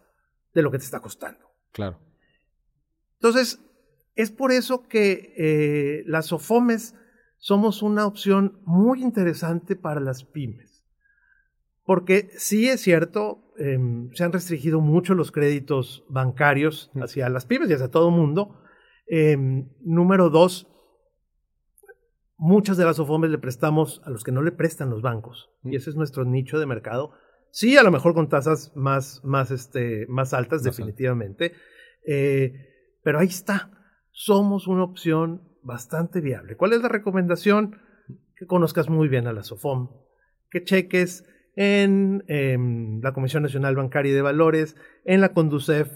[0.54, 1.50] de lo que te está costando.
[1.72, 1.98] Claro.
[3.14, 3.60] Entonces,
[4.14, 6.94] es por eso que eh, las SOFOMES
[7.38, 10.84] somos una opción muy interesante para las pymes.
[11.84, 17.70] Porque sí es cierto, em, se han restringido mucho los créditos bancarios hacia las pymes
[17.70, 18.60] y hacia todo el mundo.
[19.06, 20.66] Em, número dos,
[22.36, 25.50] muchas de las SOFOMES le prestamos a los que no le prestan los bancos.
[25.62, 27.12] Y ese es nuestro nicho de mercado.
[27.50, 31.52] Sí, a lo mejor con tasas más, más, este, más altas, definitivamente.
[32.06, 32.52] Eh,
[33.02, 33.70] pero ahí está.
[34.10, 36.56] Somos una opción bastante viable.
[36.56, 37.78] ¿Cuál es la recomendación?
[38.36, 39.90] Que conozcas muy bien a la SOFOM,
[40.50, 41.24] que cheques
[41.56, 45.90] en, la Comisión Nacional Bancaria y de Valores, en la Conducef,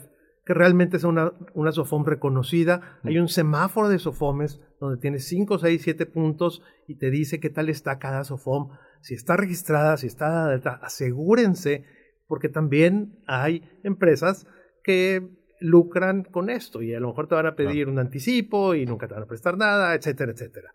[0.45, 2.99] que realmente es una, una SOFOM reconocida.
[3.03, 7.51] Hay un semáforo de SOFOMES donde tiene 5, 6, 7 puntos y te dice qué
[7.51, 8.71] tal está cada SOFOM.
[9.01, 11.85] Si está registrada, si está alta, asegúrense,
[12.27, 14.47] porque también hay empresas
[14.83, 15.29] que
[15.61, 19.09] lucran con esto y a lo mejor te van a pedir un anticipo y nunca
[19.09, 20.71] te van a prestar nada, etcétera, etcétera.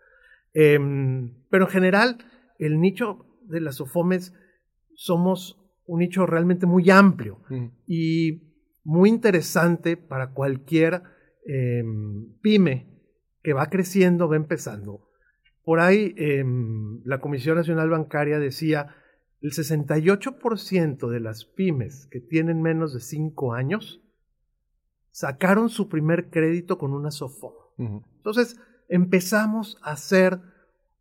[0.52, 2.18] Em, pero en general,
[2.58, 4.34] el nicho de las SOFOMES
[5.00, 7.40] somos un nicho realmente muy amplio
[7.86, 8.42] y
[8.84, 11.02] muy interesante para cualquier
[11.46, 13.00] em, pyme
[13.42, 15.08] que va creciendo, va empezando.
[15.64, 18.94] Por ahí em, la Comisión Nacional Bancaria decía,
[19.40, 24.02] el 68% de las pymes que tienen menos de 5 años
[25.12, 27.54] sacaron su primer crédito con una SOFOM.
[28.18, 28.60] Entonces
[28.90, 30.40] empezamos a ser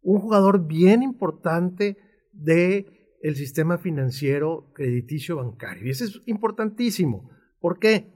[0.02, 1.98] un jugador bien importante
[2.32, 5.88] del el sistema financiero crediticio bancario.
[5.88, 7.30] Y eso es importantísimo.
[7.60, 8.14] ¿Por qué?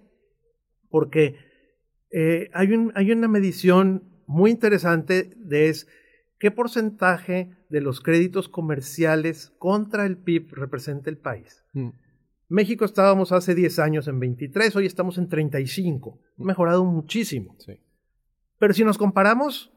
[0.90, 1.36] Porque
[2.12, 5.88] eh, hay, un, hay, una medición muy interesante de es
[6.40, 11.64] qué porcentaje de los créditos comerciales contra el PIB representa el país.
[11.74, 11.90] Mm.
[12.50, 16.20] México estábamos hace 10 años en 23, hoy estamos en 35.
[16.38, 17.58] Ha mejorado muchísimo.
[18.60, 19.73] Pero si nos comparamos,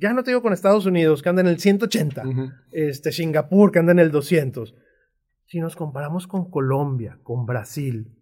[0.00, 2.22] ya no te digo con Estados Unidos, que anda en el 180,
[2.72, 4.74] este, Singapur, que anda en el 200.
[5.46, 8.12] Si nos comparamos con Colombia, con Brasil,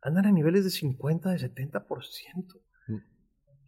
[0.00, 1.84] andan a niveles de 50, de 70%.
[2.88, 2.96] Mm.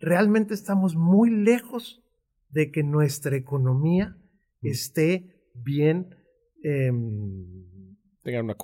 [0.00, 2.02] Realmente estamos muy lejos
[2.50, 4.16] de que nuestra economía
[4.60, 4.66] mm.
[4.66, 6.14] esté bien
[6.62, 7.66] em,
[8.24, 8.56] una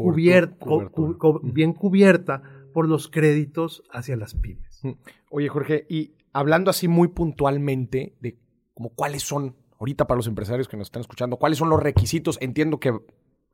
[1.43, 2.43] bien cubierta
[2.73, 4.83] por los créditos hacia las pymes.
[5.31, 8.39] Oye, Jorge, y hablando así muy puntualmente de
[8.75, 12.39] como cuáles son, ahorita para los empresarios que nos están escuchando, cuáles son los requisitos,
[12.41, 12.89] entiendo que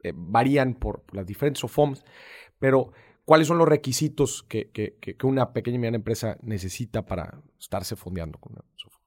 [0.03, 2.05] eh, varían por las diferentes SOFOMs,
[2.59, 2.93] pero
[3.25, 7.97] cuáles son los requisitos que, que, que, una pequeña y mediana empresa necesita para estarse
[7.97, 9.03] fondeando con una SOFOM.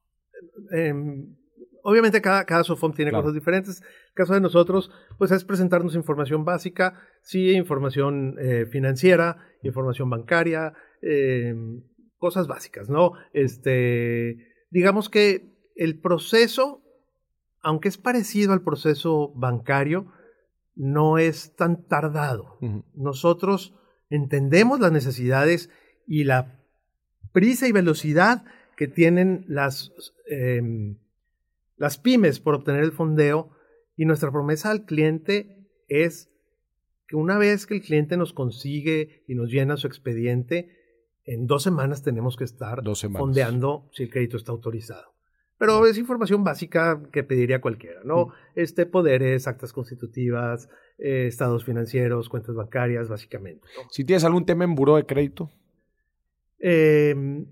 [0.70, 1.36] Em,
[1.82, 3.80] obviamente cada, cada SOFOM tiene cosas diferentes.
[3.80, 10.74] El caso de nosotros, pues es presentarnos información básica, sí, información eh, financiera, información bancaria,
[11.00, 11.82] em,
[12.22, 13.14] cosas básicas, ¿no?
[13.32, 16.80] Este, digamos que el proceso,
[17.62, 20.06] aunque es parecido al proceso bancario,
[20.76, 22.60] no es tan tardado.
[22.94, 23.74] Nosotros
[24.08, 25.68] entendemos las necesidades
[26.06, 26.60] y la
[27.32, 28.44] prisa y velocidad
[28.76, 29.90] que tienen las
[30.28, 30.98] em,
[31.76, 33.50] las pymes por obtener el fondeo
[33.96, 36.30] y nuestra promesa al cliente es
[37.08, 40.81] que una vez que el cliente nos consigue y nos llena su expediente,
[41.24, 42.82] en dos semanas tenemos que estar
[43.16, 45.12] fondeando si el crédito está autorizado.
[45.58, 48.26] Pero es información básica que pediría cualquiera, ¿no?
[48.26, 48.32] Mm.
[48.56, 53.66] Este, poderes, actas constitutivas, eh, estados financieros, cuentas bancarias, básicamente.
[53.90, 55.52] Si tienes algún tema en buró de crédito.
[56.58, 57.46] Em,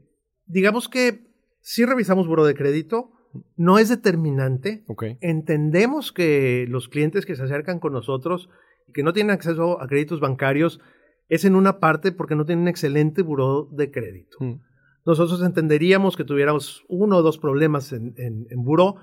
[0.46, 1.30] digamos que
[1.61, 3.12] si revisamos buró de crédito,
[3.56, 4.85] no es determinante.
[5.20, 8.50] Entendemos que los clientes que se acercan con nosotros
[8.88, 10.80] y que no tienen acceso a créditos bancarios
[11.30, 14.36] es en una parte porque no tienen un excelente buró de crédito.
[14.40, 14.60] Mm.
[15.06, 18.96] Nosotros entenderíamos que tuviéramos uno o dos problemas en, en, buró,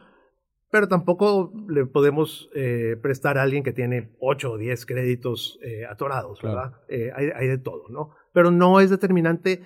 [0.69, 5.85] pero tampoco le podemos eh, prestar a alguien que tiene ocho o diez créditos eh,
[5.89, 6.73] atorados, ¿verdad?
[6.89, 8.11] Eh, hay, hay, de todo, ¿no?
[8.33, 9.63] Pero no es determinante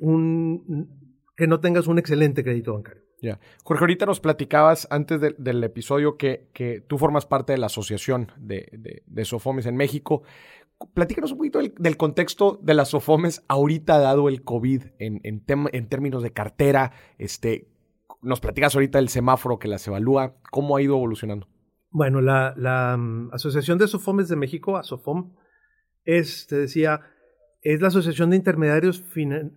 [0.00, 0.88] un,
[1.36, 3.02] que no tengas un excelente crédito bancario.
[3.20, 3.40] Ya.
[3.64, 8.30] Jorge, ahorita nos platicabas antes del episodio que, que, tú formas parte de la Asociación
[8.36, 10.22] de, de, Sofomes en México.
[10.94, 15.88] Platícanos un poquito del, contexto de las Sofomes ahorita dado el COVID en, en, en,
[15.88, 16.92] términos de cartera.
[17.18, 17.68] Este,
[18.22, 20.36] nos platicas ahorita del semáforo que las evalúa.
[20.50, 21.48] ¿Cómo ha ido evolucionando?
[21.90, 25.34] Bueno, la, la um, Asociación de Sofomes de México, ASOFOM,
[26.04, 27.00] es, decía,
[27.62, 29.02] es la asociación de intermediarios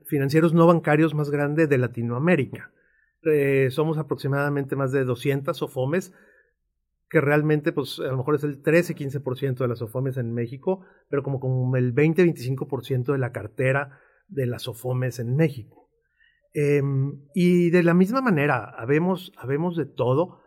[0.06, 2.72] financieros no bancarios más grande de Latinoamérica.
[3.24, 6.14] Eh, somos aproximadamente más de 200 SOFOMES
[7.12, 11.24] que realmente pues a lo mejor es el 13-15% de las SOFOMES en México, pero
[11.24, 15.90] como, el 20-25% de la cartera de las SOFOMES en México.
[16.54, 20.40] Em, y de la misma manera, habemos, habemos de todo.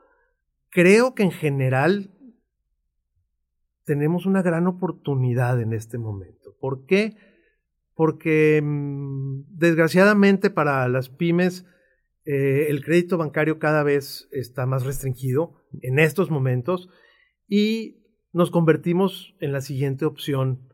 [0.70, 2.14] Creo que en general
[3.85, 6.57] tenemos una gran oportunidad en este momento.
[6.59, 7.14] ¿Por qué?
[7.94, 11.66] Porque mm, desgraciadamente para las pymes
[12.25, 16.89] eh, el crédito bancario cada vez está más restringido en estos momentos
[17.47, 20.69] y nos convertimos en la siguiente opción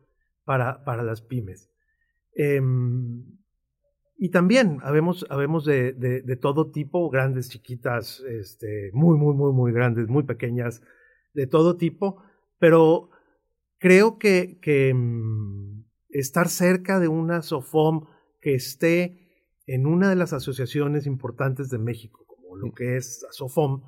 [0.45, 1.69] para, para las pymes.
[2.33, 3.23] Em,
[4.17, 9.71] y también habemos, habemos de, de, todo tipo, grandes, chiquitas, este, muy, muy, muy, muy
[9.73, 10.81] grandes, muy pequeñas,
[11.33, 12.21] de todo tipo,
[12.59, 13.09] pero
[13.79, 18.05] creo que, que mm, estar cerca de una SOFOM
[18.41, 19.20] que esté
[19.73, 23.83] en una de las asociaciones importantes de México, como lo que es SOFOM,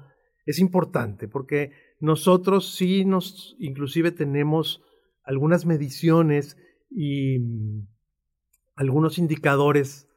[0.46, 4.82] es importante porque nosotros sí nos, inclusive tenemos
[5.26, 6.58] algunas mediciones
[6.90, 7.88] y mm,
[8.76, 10.08] algunos indicadores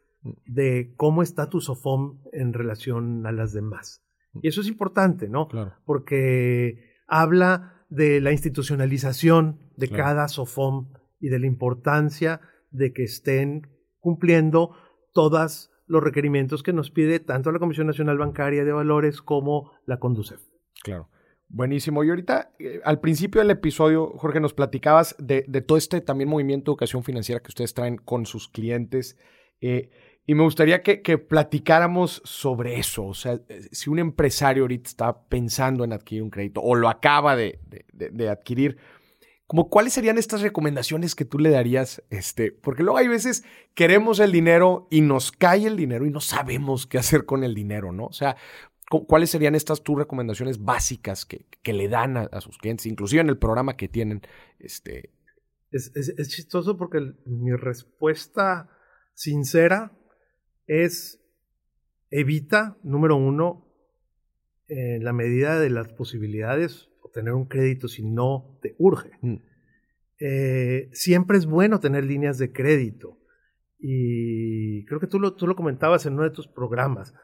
[0.44, 4.04] de cómo está tu SOFOM en relación a las demás.
[4.40, 5.48] Y eso es importante, ¿no?
[5.48, 5.74] Claro.
[5.84, 13.66] Porque habla de la institucionalización de cada SOFOM y de la importancia de que estén
[13.98, 14.76] cumpliendo
[15.16, 19.98] todos los requerimientos que nos pide tanto la Comisión Nacional Bancaria de Valores como la
[19.98, 20.42] Conducef.
[20.82, 21.08] Claro.
[21.48, 22.04] Buenísimo.
[22.04, 26.70] Y ahorita, eh, al principio del episodio, Jorge, nos platicabas de, todo este también movimiento
[26.70, 29.16] de educación financiera que ustedes traen con sus clientes.
[29.62, 29.88] Eh,
[30.26, 33.06] y me gustaría que, platicáramos sobre eso.
[33.06, 36.90] O sea, eh, si un empresario ahorita está pensando en adquirir un crédito o lo
[36.90, 37.58] acaba de,
[37.94, 38.76] de adquirir,
[39.46, 44.18] como cuáles serían estas recomendaciones que tú le darías, este, porque luego hay veces queremos
[44.18, 47.92] el dinero y nos cae el dinero y no sabemos qué hacer con el dinero,
[47.92, 48.06] ¿no?
[48.06, 48.36] O sea,
[48.88, 53.28] ¿cuáles serían estas tus recomendaciones básicas que, que le dan a, sus clientes, inclusive en
[53.28, 54.22] el programa que tienen?
[54.58, 55.12] Este...
[55.70, 55.92] Es,
[56.28, 58.70] chistoso porque mi respuesta
[59.14, 59.92] sincera
[60.66, 61.20] es
[62.10, 63.66] evita, número uno,
[64.68, 69.10] en la medida de las posibilidades, tener un crédito si no te urge.
[69.22, 69.36] Mm.
[70.20, 73.18] Eh, siempre es bueno tener líneas de crédito.
[73.78, 77.14] Y creo que tú lo, tú lo comentabas en uno de tus programas,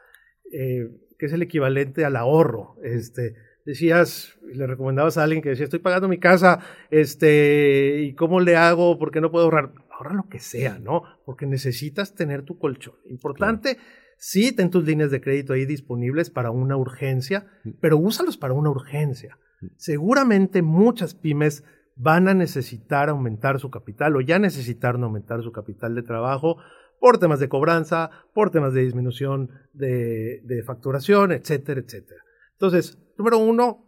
[0.53, 2.77] eh, que es el equivalente al ahorro.
[2.83, 8.41] Este, decías, le recomendabas a alguien que decía, estoy pagando mi casa, este, ¿y cómo
[8.41, 8.99] le hago?
[8.99, 9.73] ¿Por qué no puedo ahorrar?
[9.91, 11.05] Ahorra lo que sea, ¿no?
[11.25, 12.95] Porque necesitas tener tu colchón.
[13.07, 13.79] Importante,
[14.19, 17.71] sí, ten tus líneas de crédito ahí disponibles para una urgencia, mm.
[17.81, 19.39] pero úsalos para una urgencia.
[19.77, 21.65] Seguramente muchas pymes
[21.97, 26.57] van a necesitar aumentar su capital o ya necesitaron aumentar su capital de trabajo
[26.99, 32.23] por temas de cobranza, por temas de disminución de, facturación, etcétera, etcétera.
[32.53, 33.85] Entonces, número uno,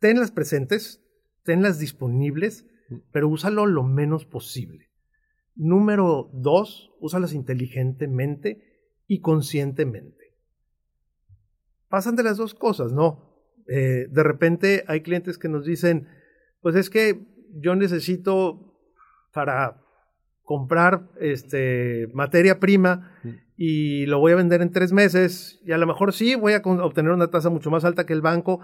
[0.00, 1.00] tenlas presentes,
[1.44, 2.66] tenlas disponibles,
[3.12, 4.88] pero úsalo lo menos posible.
[5.54, 10.34] Número dos, úsalas inteligentemente y conscientemente.
[11.88, 13.27] Pasan de las dos cosas, ¿no?
[13.68, 16.08] Eh, de repente hay clientes que nos dicen,
[16.60, 17.20] pues es que
[17.52, 18.74] yo necesito
[19.32, 19.80] para
[20.42, 23.12] comprar este, materia prima
[23.56, 26.62] y lo voy a vender en tres meses y a lo mejor sí voy a
[26.64, 28.60] obtener una tasa mucho más alta que el banco,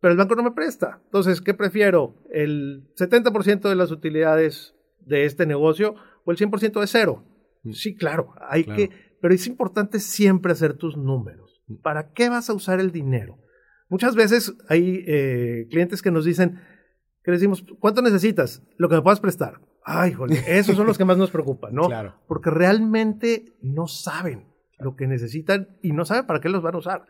[0.00, 1.00] pero el banco no me presta.
[1.04, 2.14] Entonces, ¿qué prefiero?
[2.32, 7.24] ¿El 70% de las utilidades de este negocio o el 100% de cero?
[7.72, 8.88] Sí, claro, hay que,
[9.20, 11.62] pero es importante siempre hacer tus números.
[11.82, 13.38] ¿Para qué vas a usar el dinero?
[13.90, 16.60] Muchas veces hay eh, clientes que nos dicen,
[17.22, 18.62] que decimos, ¿cuánto necesitas?
[18.76, 19.60] Lo que me puedas prestar.
[19.84, 21.88] Ay, joder, esos son los que más nos preocupan, ¿no?
[21.88, 22.14] Claro.
[22.26, 24.46] Porque realmente no saben
[24.78, 27.04] lo que necesitan y no saben para qué los van a usar.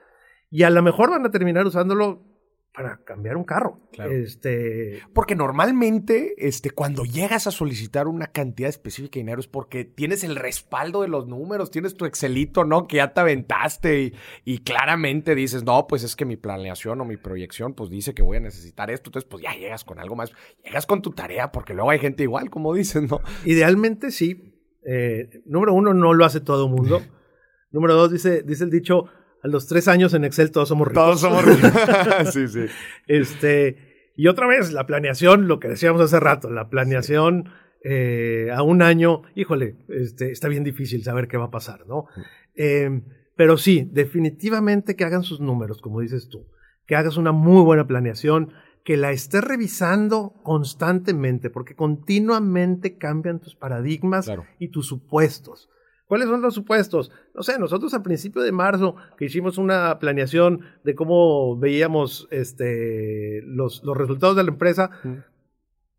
[0.50, 2.29] Y a lo mejor van a terminar usándolo
[2.72, 3.78] para cambiar un carro.
[4.10, 5.02] Este...
[5.12, 10.22] Porque normalmente, este, cuando llegas a solicitar una cantidad específica de dinero es porque tienes
[10.22, 12.86] el respaldo de los números, tienes tu Excelito, ¿no?
[12.86, 14.12] Que ya te aventaste
[14.44, 18.22] y, claramente dices, no, pues es que mi planeación o mi proyección, pues dice que
[18.22, 19.10] voy a necesitar esto.
[19.10, 20.32] Entonces, pues ya llegas con algo más,
[20.64, 23.20] llegas con tu tarea, porque luego hay gente igual, como dicen, ¿no?
[23.44, 24.54] Idealmente sí.
[24.86, 27.02] Eh, número uno, no lo hace todo el mundo.
[27.72, 29.06] número dos, dice, dice el dicho,
[29.42, 31.02] a los tres años en Excel todos somos ricos.
[31.02, 31.72] Todos somos ricos.
[32.32, 32.66] sí, sí.
[33.06, 37.50] Este, y otra vez, la planeación, lo que decíamos hace rato, la planeación
[37.82, 42.06] eh, a un año, híjole, este, está bien difícil saber qué va a pasar, ¿no?
[42.54, 43.02] Em,
[43.36, 46.46] pero sí, definitivamente que hagan sus números, como dices tú,
[46.86, 48.52] que hagas una muy buena planeación,
[48.84, 55.70] que la estés revisando constantemente, porque continuamente cambian tus paradigmas y tus supuestos.
[56.10, 57.12] ¿Cuáles son los supuestos?
[57.36, 63.42] No sé, nosotros a principio de marzo que hicimos una planeación de cómo veíamos este,
[63.44, 64.90] los, los resultados de la empresa,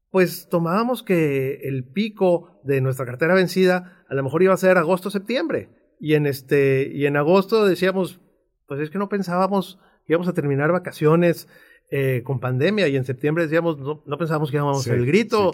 [0.09, 4.77] pues tomábamos que el pico de nuestra cartera vencida a lo mejor iba a ser
[4.77, 5.69] agosto-septiembre.
[5.97, 8.19] Y en este, y en agosto decíamos,
[8.67, 11.47] pues es que no pensábamos que íbamos a terminar vacaciones
[11.93, 15.51] eh, con pandemia y en septiembre decíamos, no, no pensábamos que íbamos el grito,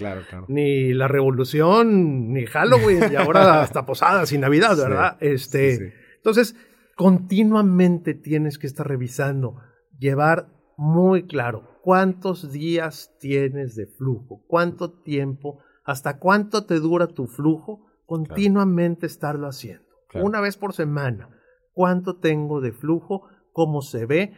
[0.48, 5.18] ni la revolución, ni Halloween, y ahora hasta posadas y Navidad, ¿verdad?
[5.20, 6.56] este, entonces,
[6.96, 9.56] continuamente tienes que estar revisando,
[9.98, 17.26] llevar muy claro cuántos días tienes de flujo, cuánto tiempo, hasta cuánto te dura tu
[17.26, 19.88] flujo, continuamente estarlo haciendo.
[20.14, 21.30] Una vez por semana,
[21.74, 24.34] cuánto tengo de flujo, cómo se ve,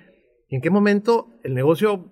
[0.49, 2.11] y en qué momento el negocio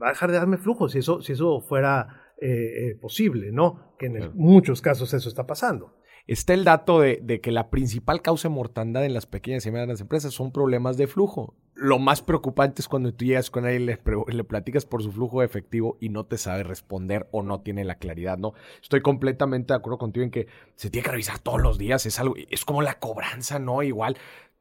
[0.00, 3.94] va a dejar de darme flujo, si eso, si eso fuera eh, eh, posible, ¿no?
[3.98, 5.94] Que en muchos casos eso está pasando.
[6.28, 10.02] Está el dato de, que la principal causa de mortandad en las pequeñas y medianas
[10.02, 11.56] empresas son problemas de flujo.
[11.74, 15.10] Lo más preocupante es cuando tú llegas con él y le, le, platicas por su
[15.10, 18.52] flujo de efectivo y no te sabe responder o no tiene la claridad, ¿no?
[18.82, 22.20] Estoy completamente de acuerdo contigo en que se tiene que revisar todos los días, es
[22.20, 23.82] algo, es como la cobranza, ¿no?
[23.82, 24.18] Igual,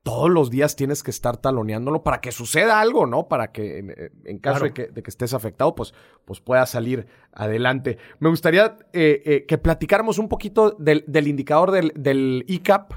[0.07, 3.27] todos los días tienes que estar taloneándolo para que suceda algo, ¿no?
[3.27, 5.93] Para que en, eh, caso de, que, estés afectado, pues,
[6.23, 7.97] pues pueda salir adelante.
[8.19, 12.93] Me gustaría eh, eh, que platicáramos un poquito del, indicador del, del, ICAP,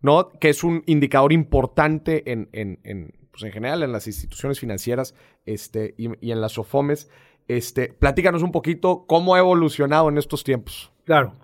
[0.00, 0.30] ¿no?
[0.30, 5.94] Que es un indicador importante en, en, pues en general en las instituciones financieras este,
[5.98, 7.10] y, en las OFOMES.
[7.46, 10.90] Este, platícanos un poquito cómo ha evolucionado en estos tiempos.
[11.04, 11.36] Claro.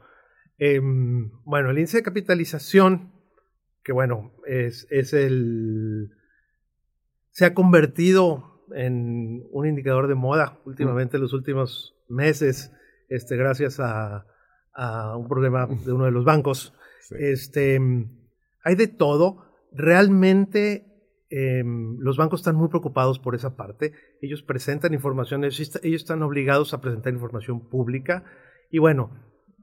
[0.57, 3.20] Em, bueno, el índice de capitalización
[3.83, 6.11] que bueno, es, es el...
[7.31, 12.73] se ha convertido en un indicador de moda últimamente en los últimos meses,
[13.09, 14.27] este, gracias a,
[14.75, 16.75] a un problema de uno de los bancos.
[17.19, 17.81] Este,
[18.63, 19.45] hay de todo.
[19.73, 20.87] Realmente
[21.31, 23.93] em, los bancos están muy preocupados por esa parte.
[24.21, 28.25] Ellos presentan información, ellos, ellos están obligados a presentar información pública.
[28.71, 29.11] Y bueno,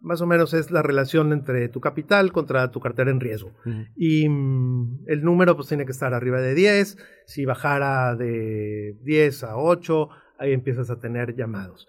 [0.08, 3.52] más o menos es la relación entre tu capital contra tu cartera en riesgo.
[3.96, 9.44] Y mm, el número pues tiene que estar arriba de 10, si bajara de 10
[9.44, 11.88] a 8, ahí empiezas a tener llamados.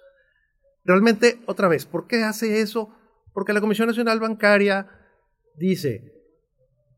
[0.85, 2.91] Realmente, otra vez, ¿por qué hace eso?
[3.33, 4.89] Porque la Comisión Nacional Bancaria
[5.57, 6.13] dice,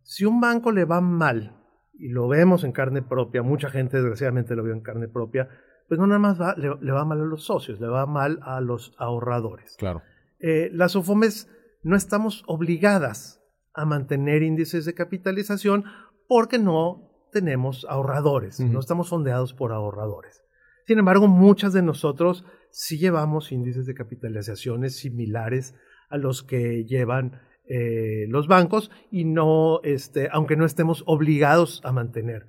[0.02, 1.56] si un banco le va mal,
[2.00, 5.48] y lo vemos en carne propia, mucha gente desgraciadamente lo vio en carne propia,
[5.86, 8.60] pues no nada más le, le va mal a los socios, le va mal a
[8.60, 9.76] los ahorradores.
[9.76, 10.02] Claro.
[10.40, 11.48] Eh, las OFOMES
[11.82, 13.42] no estamos obligadas
[13.74, 15.84] a mantener índices de capitalización
[16.28, 20.42] porque no tenemos ahorradores, no estamos fondeados por ahorradores.
[20.86, 25.74] Sin embargo, muchas de nosotros sí llevamos índices de capitalizaciones similares
[26.08, 31.92] a los que llevan eh, los bancos y no, este, aunque no estemos obligados a
[31.92, 32.46] mantener.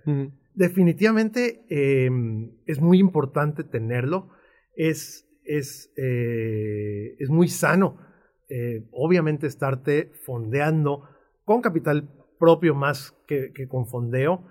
[0.55, 4.29] Definitivamente em, es muy importante tenerlo.
[4.75, 5.27] Es
[5.57, 7.97] es, eh, es muy sano,
[8.49, 11.07] eh, obviamente, estarte fondeando
[11.45, 14.45] con capital propio más que, con fondeo.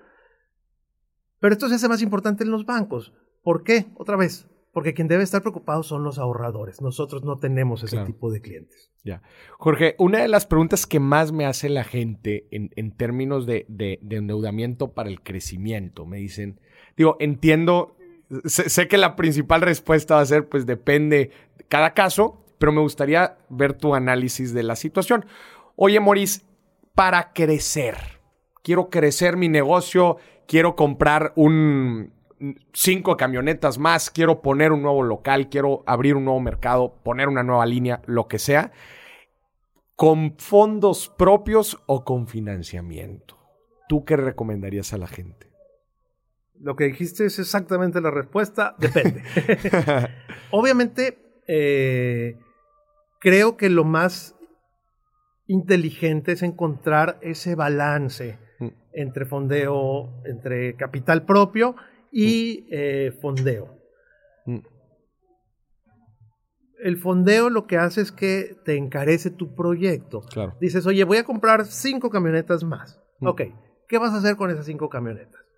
[1.39, 3.15] Pero esto se hace más importante en los bancos.
[3.43, 3.87] ¿Por qué?
[3.97, 6.83] Otra vez, porque quien debe estar preocupado son los ahorradores.
[6.83, 8.93] Nosotros no tenemos ese tipo de clientes.
[9.03, 9.23] Ya.
[9.59, 13.65] Jorge, una de las preguntas que más me hace la gente en, en términos de,
[13.69, 16.61] de, de, endeudamiento para el crecimiento, me dicen,
[16.99, 17.97] digo, entiendo
[18.45, 22.81] sé, que la principal respuesta va a ser, pues depende de cada caso, pero me
[22.81, 25.27] gustaría ver tu análisis de la situación.
[25.77, 26.43] Oye, Maurice,
[26.95, 27.97] para crecer,
[28.63, 32.13] quiero crecer mi negocio, quiero comprar un
[32.73, 37.43] cinco camionetas más, quiero poner un nuevo local, quiero abrir un nuevo mercado, poner una
[37.43, 38.73] nueva línea, lo que sea,
[39.95, 43.37] con fondos propios o con financiamiento.
[43.89, 45.50] ¿Tú qué recomendarías a la gente?
[46.61, 48.75] Lo que dijiste es exactamente la respuesta.
[48.79, 49.23] Depende.
[50.51, 52.39] Obviamente, eh,
[53.19, 54.37] creo que lo más
[55.47, 58.69] inteligente es encontrar ese balance mm.
[58.93, 61.77] entre fondeo, entre capital propio
[62.13, 62.69] y mm.
[62.71, 63.77] eh, fondeo.
[64.47, 64.59] Mm.
[66.83, 70.23] El fondeo lo que hace es que te encarece tu proyecto.
[70.61, 73.03] Dices, oye, voy a comprar cinco camionetas más.
[73.21, 73.43] Ok,
[73.87, 75.50] ¿qué vas a hacer con esas cinco camionetas?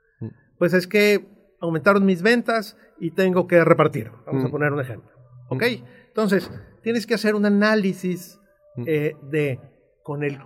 [0.62, 1.26] Pues es que
[1.60, 4.12] aumentaron mis ventas y tengo que repartir.
[4.24, 4.50] Vamos a mm.
[4.52, 5.10] poner un ejemplo.
[5.48, 5.60] ¿Ok?
[5.60, 5.84] Mm.
[6.06, 6.52] Entonces,
[6.84, 8.38] tienes que hacer un análisis
[8.76, 8.84] mm.
[8.86, 9.58] eh, de
[10.04, 10.38] con el,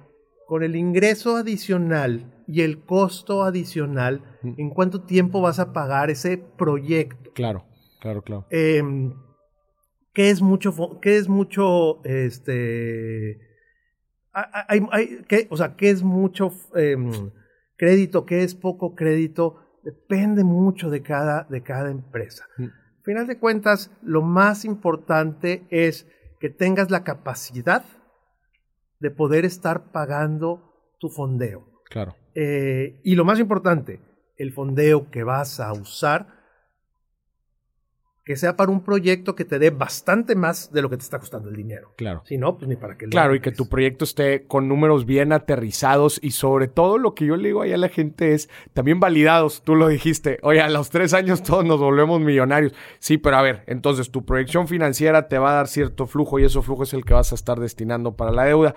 [0.47, 6.39] con el ingreso adicional y el costo adicional, en cuánto tiempo vas a pagar ese
[6.39, 7.33] proyecto.
[7.35, 7.67] Claro,
[8.01, 8.47] claro, claro.
[8.49, 9.13] Em,
[10.15, 13.39] ¿Qué es mucho, qué es mucho este,
[14.33, 17.33] hay, hay, ¿qué, o sea, ¿qué es mucho em,
[17.77, 19.66] crédito, qué es poco crédito?
[19.87, 22.45] Depende mucho de cada, de cada empresa.
[22.59, 22.65] Mm.
[22.65, 26.09] Al final de cuentas, lo más importante es
[26.41, 27.85] que tengas la capacidad
[28.99, 31.69] de poder estar pagando tu fondeo.
[31.89, 32.17] Claro.
[32.35, 34.01] Eh, y lo más importante,
[34.37, 36.36] el fondeo que vas a usar
[38.27, 41.21] que sea para un proyecto que te dé bastante más de lo que te está
[41.21, 41.93] costando el dinero.
[41.97, 42.23] Claro.
[42.27, 43.07] Si no, pues ni para qué.
[43.07, 47.25] Claro, y que tu proyecto esté con números bien aterrizados y sobre todo lo que
[47.25, 49.63] yo le digo ahí a la gente es también validados.
[49.63, 52.75] Tú lo dijiste, oye, a los tres años todos nos volvemos millonarios.
[52.99, 56.45] Sí, pero a ver, entonces tu proyección financiera te va a dar cierto flujo y
[56.47, 58.75] ese flujo es el que vas a estar destinando para la deuda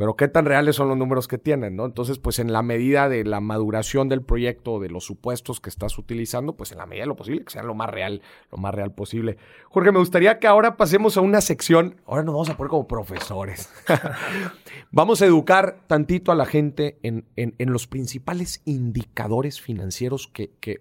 [0.00, 1.84] pero qué tan reales son los números que tienen, ¿no?
[1.84, 5.98] Entonces, pues en la medida de la maduración del proyecto, de los supuestos que estás
[5.98, 8.74] utilizando, pues en la medida de lo posible, que sean lo más real, lo más
[8.74, 9.36] real posible.
[9.68, 12.88] Jorge, me gustaría que ahora pasemos a una sección, ahora nos vamos a poner como
[12.88, 13.70] profesores.
[14.90, 20.80] vamos a educar tantito a la gente en, en, los principales indicadores financieros que, que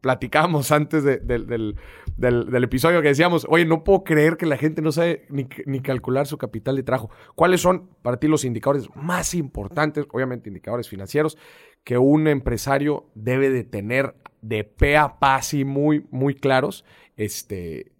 [0.00, 1.76] platicábamos antes del,
[2.18, 5.80] del, episodio, que decíamos, oye, no puedo creer que la gente no sabe ni, ni
[5.80, 7.10] calcular su capital de trabajo.
[7.34, 11.38] ¿Cuáles son para ti los indicadores más importantes, obviamente indicadores financieros,
[11.84, 16.84] que un empresario debe de tener de pe a pa así muy, muy claros,
[17.16, 17.92] este,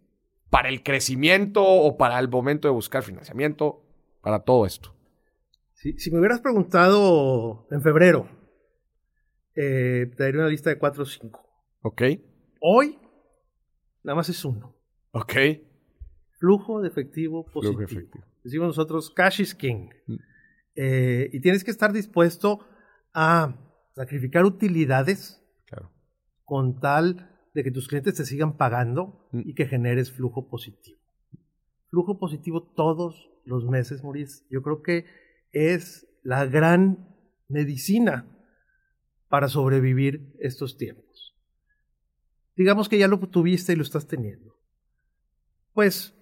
[0.51, 3.83] para el crecimiento o para el momento de buscar financiamiento,
[4.21, 4.95] para todo esto.
[5.75, 8.29] Si, me hubieras preguntado en febrero,
[9.55, 11.41] eh, te daría una lista de cuatro o cinco.
[11.83, 12.03] Ok.
[12.61, 12.99] Hoy,
[14.09, 14.75] nada más es uno.
[15.13, 15.35] Ok.
[16.39, 17.79] Flujo de efectivo positivo.
[17.79, 19.91] Flujo efectivo decimos nosotros, cash is king.
[20.07, 20.17] Mm.
[20.75, 22.61] Eh, y tienes que estar dispuesto
[23.13, 23.57] a
[23.95, 25.43] sacrificar utilidades
[26.45, 29.41] con tal de que tus clientes te sigan pagando mm.
[29.45, 30.99] y que generes flujo positivo.
[31.91, 34.45] Flujo positivo todos los meses, Maurice.
[34.51, 35.05] Yo creo que
[35.53, 37.07] es la gran
[37.49, 38.27] medicina
[39.29, 41.08] para sobrevivir estos tiempos.
[42.59, 44.57] Digamos que ya lo tuviste y lo estás teniendo.
[45.75, 46.13] Pues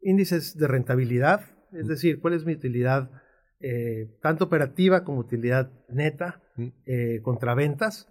[0.00, 1.40] índices de rentabilidad,
[1.72, 3.10] es decir, cuál es mi utilidad
[3.58, 6.40] eh, tanto operativa como utilidad neta
[6.86, 8.08] eh, contra ventas,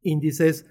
[0.00, 0.66] índices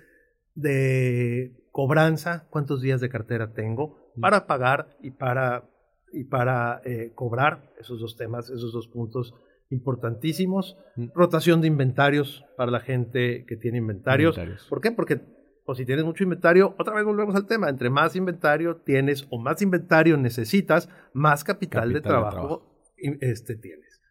[0.56, 5.70] de cobranza, cuántos días de cartera tengo para pagar y para,
[6.12, 9.36] y para eh, cobrar, esos dos temas, esos dos puntos
[9.70, 10.76] importantísimos.
[11.14, 14.36] Rotación de inventarios para la gente que tiene inventarios.
[14.36, 14.68] inventarios.
[14.68, 14.92] ¿Por qué?
[14.92, 15.22] Porque
[15.66, 19.38] o si tienes mucho inventario, otra vez volvemos al tema, entre más inventario tienes o
[19.38, 24.02] más inventario necesitas, más capital, de, trabajo Este, tienes.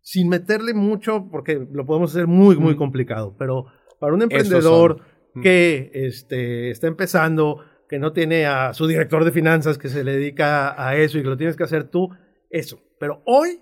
[0.00, 3.66] Sin meterle mucho, porque lo podemos hacer muy, muy complicado, pero
[4.00, 5.00] para un emprendedor
[5.42, 10.12] que este, está empezando, que no tiene a su director de finanzas que se le
[10.12, 12.10] dedica a eso y que lo tienes que hacer tú,
[12.50, 12.80] eso.
[12.98, 13.60] Pero hoy,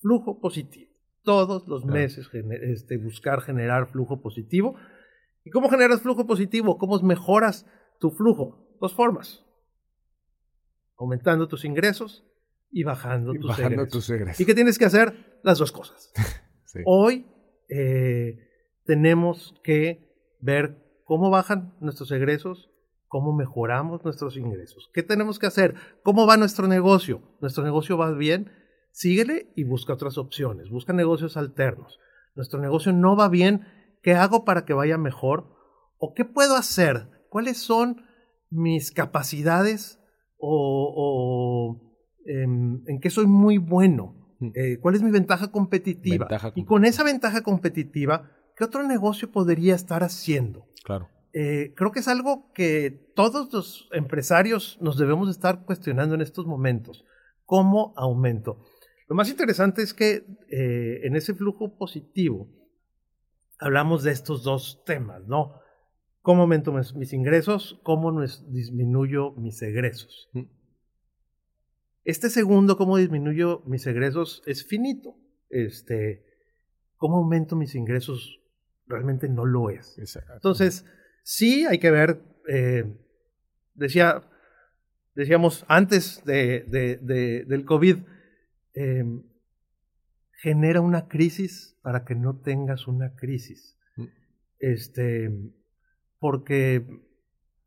[0.00, 0.90] flujo positivo.
[1.22, 2.28] Todos los meses
[2.62, 4.76] este, buscar generar flujo positivo
[5.44, 6.78] ¿Y cómo generas flujo positivo?
[6.78, 7.66] ¿Cómo mejoras
[7.98, 8.76] tu flujo?
[8.80, 9.44] Dos formas.
[10.98, 12.24] Aumentando tus ingresos
[12.70, 14.40] y bajando, tus, egresos.
[14.40, 15.40] ¿Y qué tienes que hacer?
[15.42, 16.12] Las dos cosas.
[16.84, 17.26] Hoy
[17.68, 18.38] eh,
[18.84, 22.70] tenemos que ver cómo bajan nuestros egresos,
[23.08, 24.90] cómo mejoramos nuestros ingresos.
[24.92, 25.74] ¿Qué tenemos que hacer?
[26.02, 27.22] ¿Cómo va nuestro negocio?
[27.40, 28.52] ¿Nuestro negocio va bien?
[28.92, 30.68] Síguele y busca otras opciones.
[30.68, 31.98] Busca negocios alternos.
[32.34, 33.66] Nuestro negocio no va bien
[34.02, 35.56] ¿Qué hago para que vaya mejor?
[35.98, 37.08] ¿O qué puedo hacer?
[37.28, 38.02] ¿Cuáles son
[38.50, 40.00] mis capacidades
[40.38, 41.80] o,
[42.24, 44.34] em, en, qué soy muy bueno?
[44.38, 44.50] Mm.
[44.54, 46.28] Eh, ¿Cuál es mi ventaja competitiva?
[46.54, 50.66] Y con esa ventaja competitiva, ¿qué otro negocio podría estar haciendo?
[50.84, 51.08] Claro.
[51.32, 56.46] Eh, creo que es algo que todos los empresarios nos debemos estar cuestionando en estos
[56.46, 57.04] momentos.
[57.44, 58.64] ¿Cómo aumento?
[59.08, 62.48] Lo más interesante es que eh, en ese flujo positivo,
[63.60, 65.60] hablamos de estos dos temas, ¿no?
[66.22, 67.80] ¿Cómo aumento mis, ingresos?
[67.82, 70.28] ¿Cómo disminuyo mis egresos?
[70.32, 70.44] Mm.
[72.04, 74.42] Este segundo, ¿cómo disminuyo mis egresos?
[74.46, 75.16] Es finito.
[75.50, 76.24] Este,
[76.96, 78.40] ¿Cómo aumento mis ingresos?
[78.86, 79.98] Realmente no lo es.
[80.34, 80.84] Entonces,
[81.22, 82.84] sí hay que ver, eh,
[83.74, 84.24] decía,
[85.14, 86.64] decíamos antes de,
[87.46, 87.98] del COVID,
[88.74, 89.04] eh,
[90.40, 93.78] genera una crisis para que no tengas una crisis.
[93.96, 94.04] Mm.
[94.58, 95.30] Este,
[96.18, 96.86] porque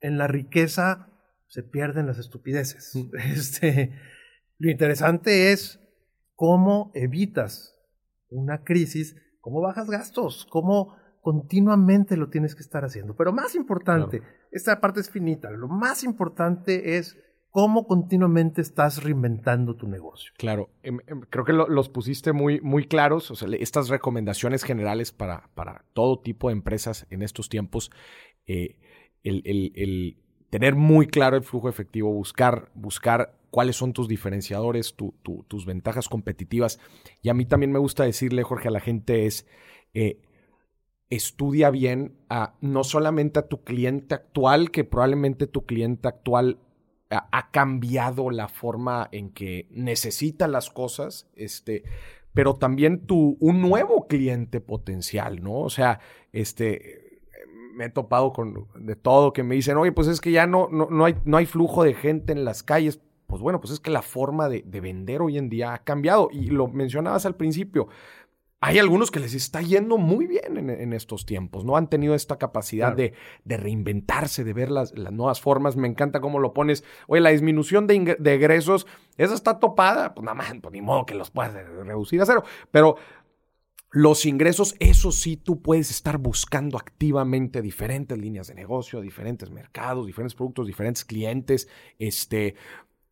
[0.02, 1.10] en la riqueza
[1.48, 2.96] se pierden las estupideces.
[2.96, 3.16] Mm.
[3.34, 3.94] Este,
[4.58, 5.80] lo interesante es
[6.36, 7.76] cómo evitas
[8.30, 13.16] una crisis, cómo bajas gastos, cómo continuamente lo tienes que estar haciendo.
[13.16, 17.18] Pero más importante, esta parte es finita, lo más importante es
[17.54, 20.34] cómo continuamente estás reinventando tu negocio.
[20.38, 25.12] Claro, em, em, creo que los pusiste muy, muy claros, o sea, estas recomendaciones generales
[25.12, 27.92] para, para todo tipo de empresas en estos tiempos,
[28.48, 28.80] eh,
[29.24, 30.18] el,
[30.50, 36.80] tener muy claro el flujo efectivo, buscar, buscar cuáles son tus diferenciadores, tus ventajas competitivas.
[37.22, 39.46] Y a mí también me gusta decirle, Jorge, a la gente es,
[39.94, 40.20] eh,
[41.12, 46.58] estudia bien a, no solamente a tu cliente actual, que probablemente tu cliente actual
[47.14, 51.84] ha cambiado la forma en que necesita las cosas, este,
[52.34, 55.60] pero también tu, un nuevo cliente potencial, ¿no?
[55.60, 56.00] O sea,
[56.32, 57.22] este,
[57.74, 60.68] me he topado con de todo que me dicen, oye, pues es que ya no,
[60.72, 63.00] no, no, hay, no hay flujo de gente en las calles.
[63.28, 66.30] Pues bueno, pues es que la forma de, de vender hoy en día ha cambiado
[66.32, 67.88] y lo mencionabas al principio
[68.66, 71.76] hay algunos que les está yendo muy bien en, estos tiempos, ¿no?
[71.76, 75.76] Han tenido esta capacidad de, reinventarse, de ver las, nuevas formas.
[75.76, 76.86] Me encanta cómo lo pones.
[77.08, 78.88] Oye, la disminución de, egresos,
[79.18, 80.14] esa está topada.
[80.14, 82.46] Pues nada más, pues ni modo que los puedas reducir a cero.
[82.72, 82.96] Pero
[83.92, 90.06] los ingresos, eso sí, tú puedes estar buscando activamente diferentes líneas de negocio, diferentes mercados,
[90.06, 91.68] diferentes productos, diferentes clientes.
[92.00, 92.56] Este,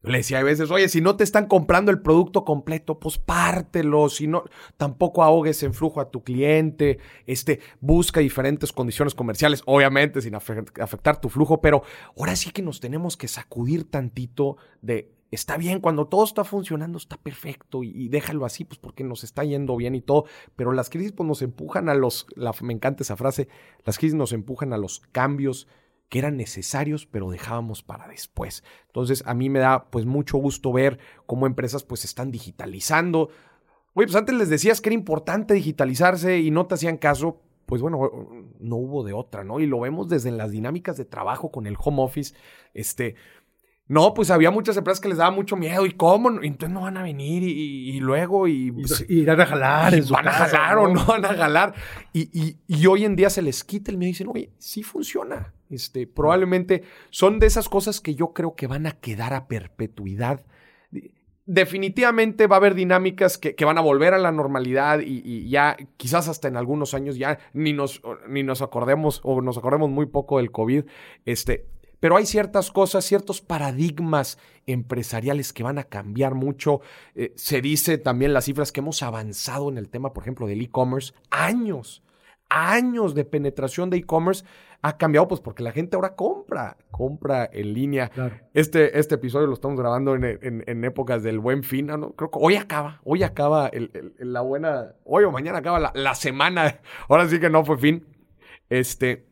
[0.03, 4.09] le decía a veces, oye, si no te están comprando el producto completo, pues pártelo,
[4.09, 4.43] si no,
[4.77, 11.21] tampoco ahogues en flujo a tu cliente, este, busca diferentes condiciones comerciales, obviamente sin afectar
[11.21, 11.83] tu flujo, pero
[12.17, 16.97] ahora sí que nos tenemos que sacudir tantito de, está bien, cuando todo está funcionando
[16.97, 20.25] está perfecto y, déjalo así, pues porque nos está yendo bien y todo,
[20.55, 22.27] pero las crisis pues nos empujan a los,
[22.61, 23.47] me encanta esa frase,
[23.85, 25.67] las crisis nos empujan a los cambios
[26.11, 28.65] que eran necesarios, pero dejábamos para después.
[28.87, 33.29] Entonces, a mí me da pues mucho gusto ver cómo empresas pues están digitalizando.
[33.93, 37.81] Oye, pues antes les decías que era importante digitalizarse y no te hacían caso, pues
[37.81, 38.09] bueno,
[38.59, 39.61] no hubo de otra, ¿no?
[39.61, 42.35] Y lo vemos desde las dinámicas de trabajo con el home office,
[42.73, 43.15] este,
[43.87, 45.85] no, pues había muchas empresas que les daba mucho miedo.
[45.85, 46.29] ¿Y cómo?
[46.43, 49.93] Entonces no van a venir y, luego y, pues, y, a jalar.
[50.09, 51.73] van a jalar o no van a jalar.
[52.11, 55.53] Y, hoy en día se les quita el miedo y dicen, oye, sí funciona.
[55.71, 60.45] Este, probablemente son de esas cosas que yo creo que van a quedar a perpetuidad.
[61.45, 66.27] Definitivamente va a haber dinámicas que, van a volver a la normalidad y, ya quizás
[66.27, 70.37] hasta en algunos años ya ni nos, ni nos acordemos o nos acordemos muy poco
[70.37, 70.83] del COVID.
[71.25, 71.67] Este,
[72.01, 76.81] pero hay ciertas cosas, ciertos paradigmas empresariales que van a cambiar mucho.
[77.15, 80.61] Eh, se dice también las cifras que hemos avanzado en el tema, por ejemplo, del
[80.61, 81.13] e-commerce.
[81.29, 82.03] Años,
[82.49, 84.45] años de penetración de e-commerce
[84.81, 88.11] ha cambiado, pues porque la gente ahora compra, compra en línea.
[88.53, 92.13] Este, este episodio lo estamos grabando en, épocas del buen fin, ¿no?
[92.13, 93.69] Creo que hoy acaba, hoy acaba
[94.17, 96.79] la buena, hoy o mañana acaba la, la semana.
[97.07, 98.05] Ahora sí que no fue fin.
[98.69, 99.31] Este,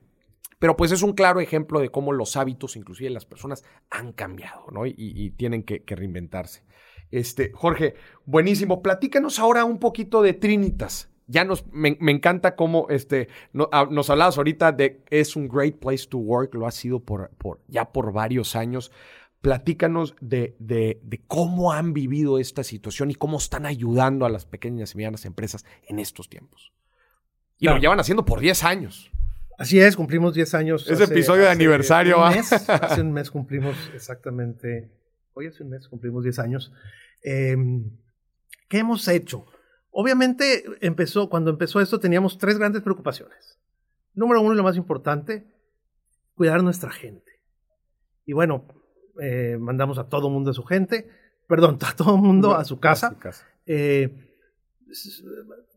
[0.60, 4.66] pero pues es un claro ejemplo de cómo los hábitos, inclusive las personas, han cambiado,
[4.72, 4.86] ¿no?
[4.86, 6.64] Y, tienen que, reinventarse.
[7.12, 7.96] Este, Jorge,
[8.26, 8.84] buenísimo.
[8.84, 11.09] Platícanos ahora un poquito de Trinitas.
[11.30, 13.28] Ya nos, me, encanta cómo este,
[13.72, 17.30] ah, nos hablabas ahorita de es un great place to work, lo ha sido por,
[17.38, 18.92] por, ya por varios años.
[19.42, 24.46] Platícanos de, de, de, cómo han vivido esta situación y cómo están ayudando a las
[24.46, 26.74] pequeñas y medianas empresas en estos tiempos.
[27.60, 29.12] Y lo llevan haciendo por 10 años.
[29.60, 30.90] Así es, cumplimos 10 años.
[30.90, 32.24] Es episodio de aniversario.
[32.24, 34.90] hace un mes cumplimos exactamente,
[35.34, 36.72] hoy hace un mes cumplimos 10 años.
[37.22, 37.92] Em,
[38.68, 39.46] ¿Qué hemos hecho?
[40.02, 43.60] Obviamente, empezó, cuando empezó esto teníamos tres grandes preocupaciones.
[44.14, 45.46] Número uno, y lo más importante,
[46.36, 47.42] cuidar a nuestra gente.
[48.26, 48.64] Y bueno,
[49.20, 51.10] eh, mandamos a todo mundo a su gente,
[51.48, 53.08] perdón, a todo mundo a su casa.
[53.08, 53.46] A su casa.
[53.66, 54.38] Eh,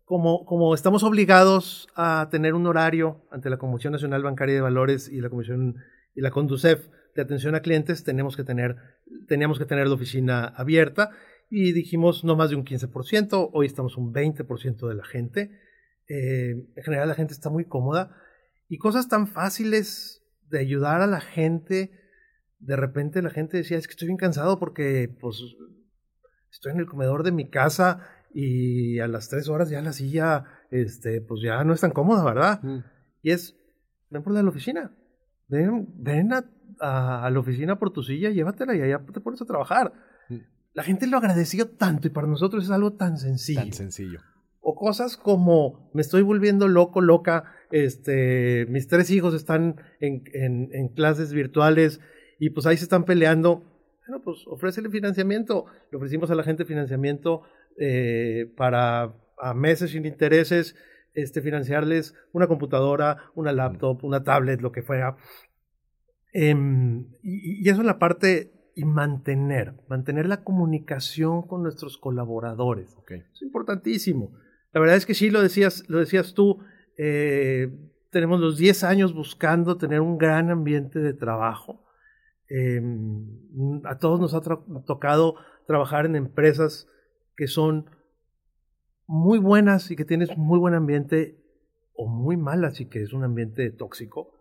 [0.04, 5.20] como, estamos obligados a tener un horario ante la Comisión Nacional Bancaria de Valores y
[5.20, 5.78] la Comisión
[6.14, 8.76] y la Conducef de atención a clientes, tenemos que tener,
[9.26, 11.10] teníamos que tener la oficina abierta
[11.54, 15.50] y dijimos no más de un 15%, hoy estamos un 20% de la gente.
[16.08, 18.16] Eh, en general la gente está muy cómoda
[18.70, 21.90] y cosas tan fáciles de ayudar a la gente.
[22.58, 25.42] De repente la gente decía, es que estoy bien cansado porque pues
[26.50, 30.46] estoy en el comedor de mi casa y a las tres horas ya la silla,
[30.70, 32.62] este, pues ya no es tan cómoda, ¿verdad?
[33.20, 33.58] Y es,
[34.08, 34.96] ven por la oficina,
[35.48, 39.92] ven, ven a, la oficina por tu silla, llévatela y allá te pones a trabajar.
[40.74, 43.60] La gente lo agradeció tanto y para nosotros es algo tan sencillo.
[43.60, 44.20] Tan sencillo.
[44.60, 50.70] O cosas como, me estoy volviendo loco, loca, este, mis tres hijos están en, en,
[50.72, 52.00] en clases virtuales
[52.38, 53.64] y pues ahí se están peleando.
[54.06, 55.66] Bueno, pues ofrécele financiamiento.
[55.90, 57.42] Le ofrecimos a la gente financiamiento
[57.78, 60.76] eh, para a meses sin intereses
[61.14, 65.16] este, financiarles una computadora, una laptop, una tablet, lo que fuera.
[66.32, 72.96] Em, y, eso es la parte y mantener, mantener la comunicación con nuestros colaboradores.
[73.08, 74.32] Es importantísimo.
[74.72, 76.60] La verdad es que sí, lo decías, lo decías tú,
[76.96, 77.70] eh,
[78.10, 81.84] tenemos los 10 años buscando tener un gran ambiente de trabajo.
[82.48, 86.88] Em, a todos nos ha tocado trabajar en empresas
[87.36, 87.90] que son
[89.06, 91.38] muy buenas y que tienes muy buen ambiente
[91.94, 94.34] o muy malas y que es un ambiente tóxico.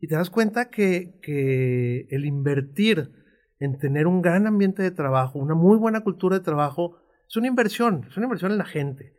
[0.00, 3.23] Y te das cuenta que, que el invertir
[3.58, 6.98] en tener un gran ambiente de trabajo, una muy buena cultura de trabajo,
[7.28, 9.14] es una inversión, es una inversión en la gente.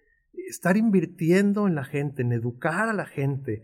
[0.48, 3.64] Estar invirtiendo en la gente, en educar a la gente,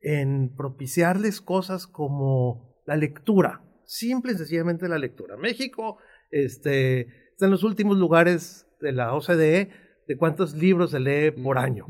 [0.00, 5.36] en propiciarles cosas como la lectura, simple y sencillamente la lectura.
[5.36, 5.98] México
[6.30, 9.70] este, está en los últimos lugares de la OCDE
[10.06, 11.86] de cuántos libros se lee por año.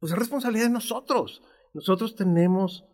[0.00, 1.42] Pues es responsabilidad de nosotros.
[1.74, 2.86] Nosotros tenemos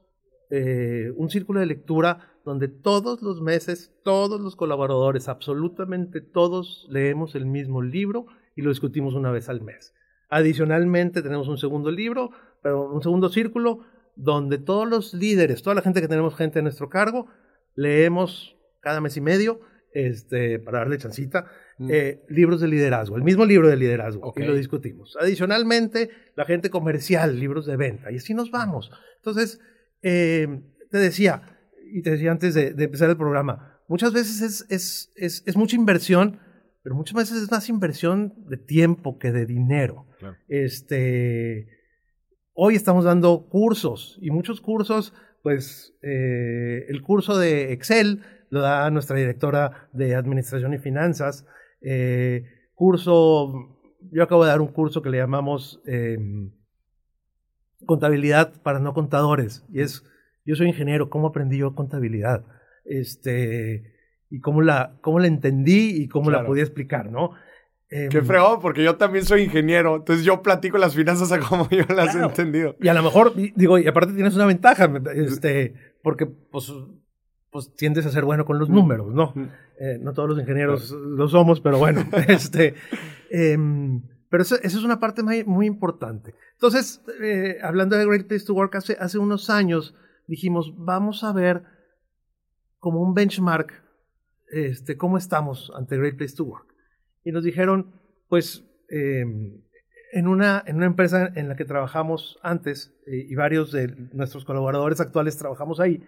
[0.51, 7.35] eh, un círculo de lectura donde todos los meses, todos los colaboradores, absolutamente todos leemos
[7.35, 8.27] el mismo libro
[8.57, 9.95] y lo discutimos una vez al mes.
[10.29, 12.31] Adicionalmente tenemos un segundo libro,
[12.63, 13.81] pero un segundo círculo
[14.17, 17.29] donde todos los líderes, toda la gente que tenemos gente a nuestro cargo,
[17.75, 19.61] leemos cada mes y medio,
[19.95, 21.47] este, para darle chancita,
[21.79, 21.89] mm.
[21.91, 25.17] eh, libros de liderazgo, el mismo libro de liderazgo, y lo discutimos.
[25.21, 28.91] Adicionalmente, la gente comercial, libros de venta, y así nos vamos.
[29.17, 29.61] Entonces,
[30.03, 31.43] eh, te decía,
[31.93, 36.41] y te decía antes de, empezar el programa, muchas veces es, es, mucha inversión,
[36.83, 40.07] pero muchas veces es más inversión de tiempo que de dinero.
[40.49, 41.69] Este,
[42.55, 45.13] hoy estamos dando cursos y muchos cursos,
[45.43, 51.47] pues eh, el curso de Excel lo da nuestra directora de Administración y Finanzas.
[51.81, 53.79] Eh, curso,
[54.11, 56.53] yo acabo de dar un curso que le llamamos em,
[57.85, 60.05] Contabilidad para no contadores y es
[60.45, 62.45] yo soy ingeniero, ¿cómo aprendí yo contabilidad?
[62.85, 63.95] Este,
[64.31, 67.33] y cómo la, cómo la entendí y cómo la podía explicar, ¿no?
[67.89, 71.69] Qué em, fregón, porque yo también soy ingeniero, entonces yo platico las finanzas a como
[71.71, 72.75] yo las he entendido.
[72.81, 76.73] Y a lo mejor, digo, y aparte tienes una ventaja, este, porque pues,
[77.51, 79.35] pues tiendes a ser bueno con los números, ¿no?
[79.79, 82.75] Eh, no todos los ingenieros lo somos, pero bueno, este,
[83.31, 86.35] em, pero esa es una parte muy, muy importante.
[86.55, 89.95] Entonces, eh, hablando de Great Place to Work, hace, hace unos años
[90.27, 91.65] dijimos, vamos a ver
[92.79, 93.83] como un benchmark
[94.53, 96.67] este, cómo estamos ante Great Place to Work.
[97.25, 97.93] Y nos dijeron,
[98.29, 99.63] pues, em,
[100.13, 104.45] en, una, en una empresa en la que trabajamos antes, eh, y varios de nuestros
[104.45, 106.05] colaboradores actuales trabajamos ahí,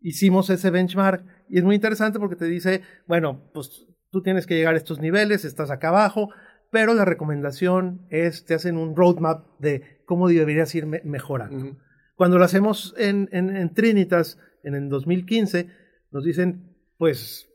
[0.00, 4.56] hicimos ese benchmark y es muy interesante porque te dice, bueno, pues tú tienes que
[4.56, 6.30] llegar a estos niveles, estás acá abajo,
[6.70, 11.76] pero la recomendación es, te hacen un roadmap de cómo deberías ir mejorando.
[12.20, 15.68] Cuando lo hacemos en, en, Trinitas, en el 2015,
[16.10, 17.48] nos dicen, pues,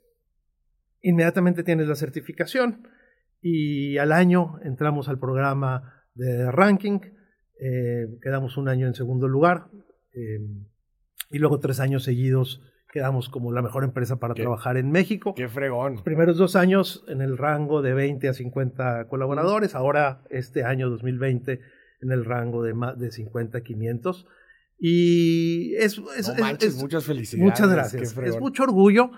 [1.04, 2.88] inmediatamente tienes la certificación
[3.44, 7.00] y al año entramos al programa de ranking,
[7.60, 9.68] eh, quedamos un año en segundo lugar
[10.14, 10.40] eh,
[11.30, 15.36] y luego tres años seguidos quedamos como la mejor empresa para trabajar en México.
[15.36, 15.94] ¡Qué fregón!
[15.94, 20.90] Los primeros dos años en el rango de 20 a 50 colaboradores, ahora este año
[20.90, 21.60] 2020
[22.02, 24.26] en el rango de, más de 50 a 500.
[24.78, 27.52] Y es, muchas felicidades.
[27.52, 28.18] Muchas gracias.
[28.18, 29.12] Es mucho orgullo,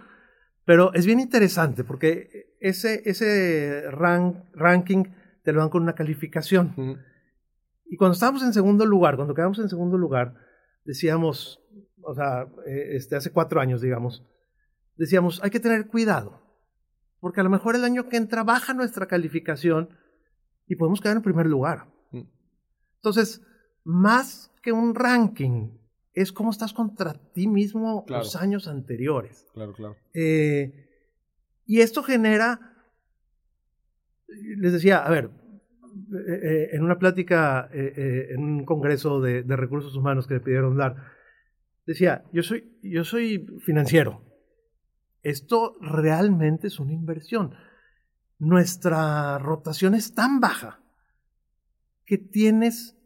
[0.65, 5.05] pero es bien interesante porque ese, ese ranking
[5.43, 7.01] te lo dan con una calificación.
[7.85, 10.35] Y cuando estábamos en segundo lugar, cuando quedamos en segundo lugar,
[10.83, 11.61] decíamos,
[12.01, 14.25] o sea, eh, este, hace cuatro años, digamos,
[14.95, 16.41] decíamos, hay que tener cuidado,
[17.19, 19.89] porque a lo mejor el año que entra baja nuestra calificación
[20.67, 21.87] y podemos quedar en primer lugar.
[22.97, 23.41] Entonces,
[23.83, 25.69] más que un ranking,
[26.13, 29.47] es cómo estás contra ti mismo los años anteriores.
[29.53, 29.95] Claro, claro.
[30.13, 30.89] Eh,
[31.65, 32.75] y esto genera,
[34.27, 35.29] les decía, a ver,
[36.11, 40.97] eh, eh, en una plática, en un congreso de, recursos humanos que me pidieron dar,
[41.85, 44.21] decía, yo soy, yo soy financiero.
[45.23, 47.55] Esto realmente es una inversión.
[48.37, 50.81] Nuestra rotación es tan baja
[52.05, 52.96] que tienes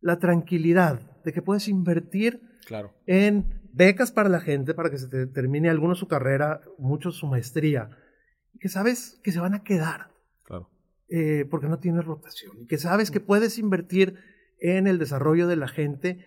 [0.00, 2.94] la tranquilidad de que puedes invertir claro.
[3.06, 7.90] en becas para la gente para que se termine alguno su carrera, mucho su maestría,
[8.58, 10.10] que sabes que se van a quedar.
[10.44, 10.70] Claro.
[11.08, 12.52] Eh, porque no tienes rotación.
[12.60, 14.18] Y que sabes que puedes invertir
[14.60, 16.24] en el desarrollo de la gente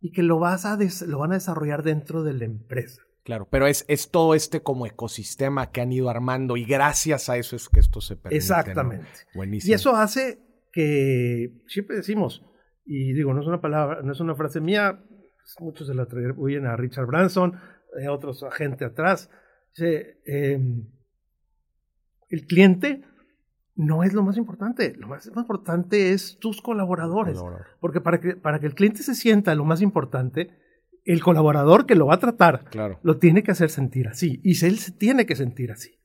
[0.00, 3.02] y que lo, vas a lo van a desarrollar dentro de la empresa.
[3.24, 7.36] Claro, pero es, es todo este como ecosistema que han ido armando y gracias a
[7.36, 8.36] eso es que esto se permite.
[8.36, 9.08] Exactamente.
[9.34, 9.72] Buenísimo.
[9.72, 10.38] Y eso hace
[10.72, 12.44] que siempre decimos,
[12.86, 15.02] y digo, no es una palabra, no es una frase mía,
[15.60, 19.30] muchos se la atribuyen a Richard Branson, a otros a gente atrás.
[19.78, 20.86] Em,
[22.28, 23.02] el cliente
[23.74, 24.94] no es lo más importante.
[24.96, 27.38] Lo más importante es tus colaboradores.
[27.80, 30.50] Porque para que, para que el cliente se sienta lo más importante,
[31.04, 32.64] el colaborador que lo va a tratar
[33.02, 34.40] lo tiene que hacer sentir así.
[34.42, 35.98] Y él se tiene que sentir así.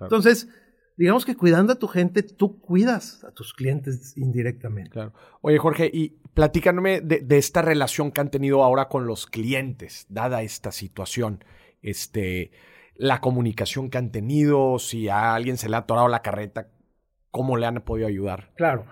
[0.00, 0.48] Entonces,
[0.96, 4.90] digamos que cuidando a tu gente, tú cuidas a tus clientes indirectamente.
[4.90, 5.12] Claro.
[5.42, 10.06] Oye, Jorge, y platícame de, de, esta relación que han tenido ahora con los clientes,
[10.10, 11.42] dada esta situación.
[11.80, 12.52] Este,
[12.94, 16.68] la comunicación que han tenido, si a alguien se le ha atorado la carreta,
[17.30, 18.50] cómo le han podido ayudar.
[18.54, 18.84] Claro.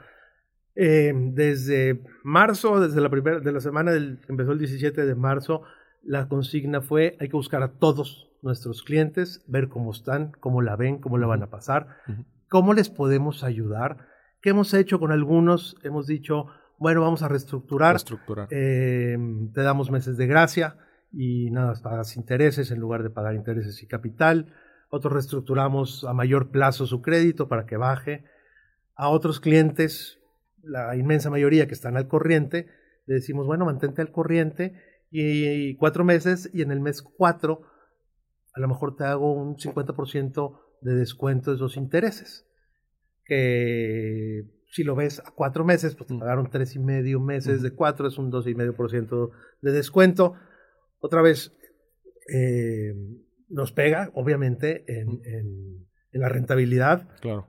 [0.75, 5.63] Eh, desde marzo, desde la primera, de la semana del, empezó el 17 de marzo,
[6.03, 10.77] la consigna fue hay que buscar a todos nuestros clientes, ver cómo están, cómo la
[10.77, 11.89] ven, cómo la van a pasar,
[12.49, 14.09] cómo les podemos ayudar.
[14.41, 15.77] ¿Qué hemos hecho con algunos?
[15.83, 16.47] Hemos dicho,
[16.79, 17.93] bueno, vamos a reestructurar.
[17.93, 18.49] reestructurar.
[18.51, 19.17] Eh,
[19.53, 20.77] te damos meses de gracia
[21.13, 24.53] y nada, pagas intereses en lugar de pagar intereses y capital.
[24.91, 28.25] Otros reestructuramos a mayor plazo su crédito para que baje.
[28.97, 30.21] A otros clientes,
[30.63, 32.69] la inmensa mayoría que están al corriente,
[33.07, 34.75] le decimos, bueno, mantente al corriente
[35.11, 37.63] y, cuatro meses y en el mes cuatro
[38.55, 42.47] a lo mejor te hago un 50% de descuento de esos intereses.
[43.25, 44.45] Que
[44.75, 46.19] si lo ves a cuatro meses, pues te mm.
[46.19, 49.31] pagaron tres y medio meses de cuatro, es un dos y medio por ciento
[49.63, 50.35] de descuento
[50.99, 51.53] otra vez
[52.35, 52.93] eh,
[53.49, 57.09] nos pega, obviamente, en, la rentabilidad.
[57.21, 57.47] Claro.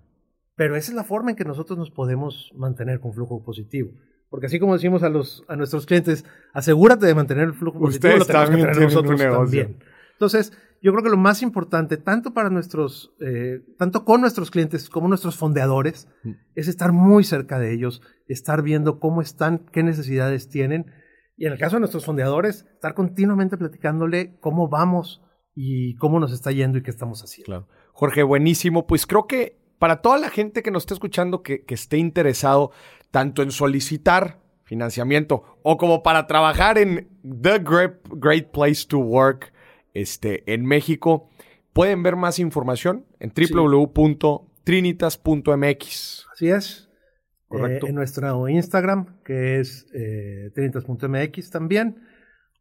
[0.56, 3.92] Pero esa es la forma en que nosotros nos podemos mantener con flujo positivo.
[4.30, 8.18] Porque así como decimos a, los, a nuestros clientes, asegúrate de mantener el flujo positivo,
[8.18, 9.80] lo tenemos que tener nosotros también.
[10.14, 10.52] Entonces,
[10.86, 15.08] yo creo que lo más importante, tanto para nuestros, eh, tanto con nuestros clientes como
[15.08, 16.32] nuestros fondeadores, mm.
[16.54, 20.92] es estar muy cerca de ellos, estar viendo cómo están, qué necesidades tienen
[21.38, 25.24] y en el caso de nuestros fondeadores, estar continuamente platicándole cómo vamos
[25.56, 27.46] y cómo nos está yendo y qué estamos haciendo.
[27.46, 27.68] Claro.
[27.94, 28.86] Jorge, buenísimo.
[28.86, 32.70] Pues creo que para toda la gente que nos está escuchando que, esté interesado
[33.10, 39.52] tanto en solicitar financiamiento o como para trabajar en The Great, Place to Work
[39.96, 41.30] este, en México,
[41.74, 46.28] pueden ver más información en www.trinitas.mx.
[46.32, 46.86] Así es.
[47.52, 52.04] Eh, en nuestro Instagram, que es eh, trinitas.mx también.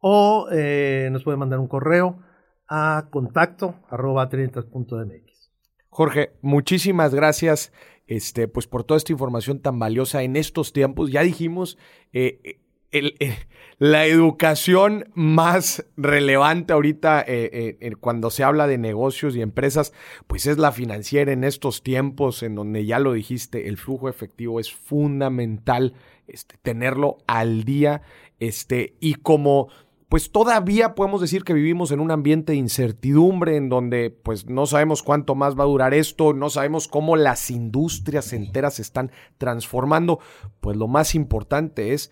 [0.01, 2.23] O eh, nos puede mandar un correo
[2.67, 5.51] a contacto arroba trinitas.mx.
[5.89, 7.71] Jorge, muchísimas gracias
[8.07, 11.11] este, pues por toda esta información tan valiosa en estos tiempos.
[11.11, 11.77] Ya dijimos,
[12.13, 12.59] eh,
[12.95, 13.37] eh,
[13.77, 19.91] la educación más relevante ahorita eh, eh, cuando se habla de negocios y empresas,
[20.27, 24.59] pues es la financiera en estos tiempos en donde ya lo dijiste, el flujo efectivo
[24.59, 25.93] es fundamental
[26.27, 28.01] este, tenerlo al día
[28.39, 29.67] este, y como
[30.07, 34.65] pues todavía podemos decir que vivimos en un ambiente de incertidumbre en donde pues no
[34.67, 39.11] sabemos cuánto más va a durar esto, no sabemos cómo las industrias enteras se están
[39.37, 40.19] transformando,
[40.61, 42.11] pues lo más importante es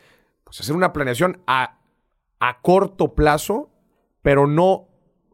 [0.62, 1.80] hacer una planeación a,
[2.40, 3.72] a corto plazo,
[4.22, 4.90] pero no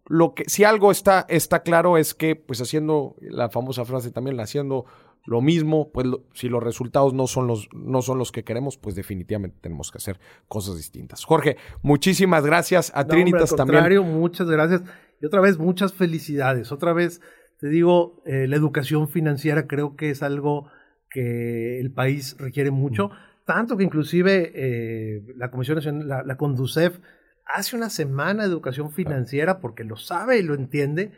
[0.10, 4.40] lo que si algo está, está claro es que pues haciendo la famosa frase también
[4.40, 4.86] haciendo
[5.26, 8.96] lo mismo pues si los resultados no son los no son los que queremos pues
[8.96, 11.24] definitivamente tenemos que hacer cosas distintas.
[11.24, 12.92] Jorge muchísimas gracias.
[12.96, 14.04] A Trinitas también.
[14.04, 14.82] muchas gracias.
[15.22, 16.72] Y otra vez muchas felicidades.
[16.72, 17.22] Otra vez
[17.60, 20.72] te digo eh, la educación financiera creo que es algo
[21.12, 23.12] que el país requiere mucho
[23.50, 27.00] tanto que inclusive eh, la Comisión Nacional, la, la, Conducef,
[27.48, 31.14] hace una semana de educación financiera porque lo sabe y lo entiende.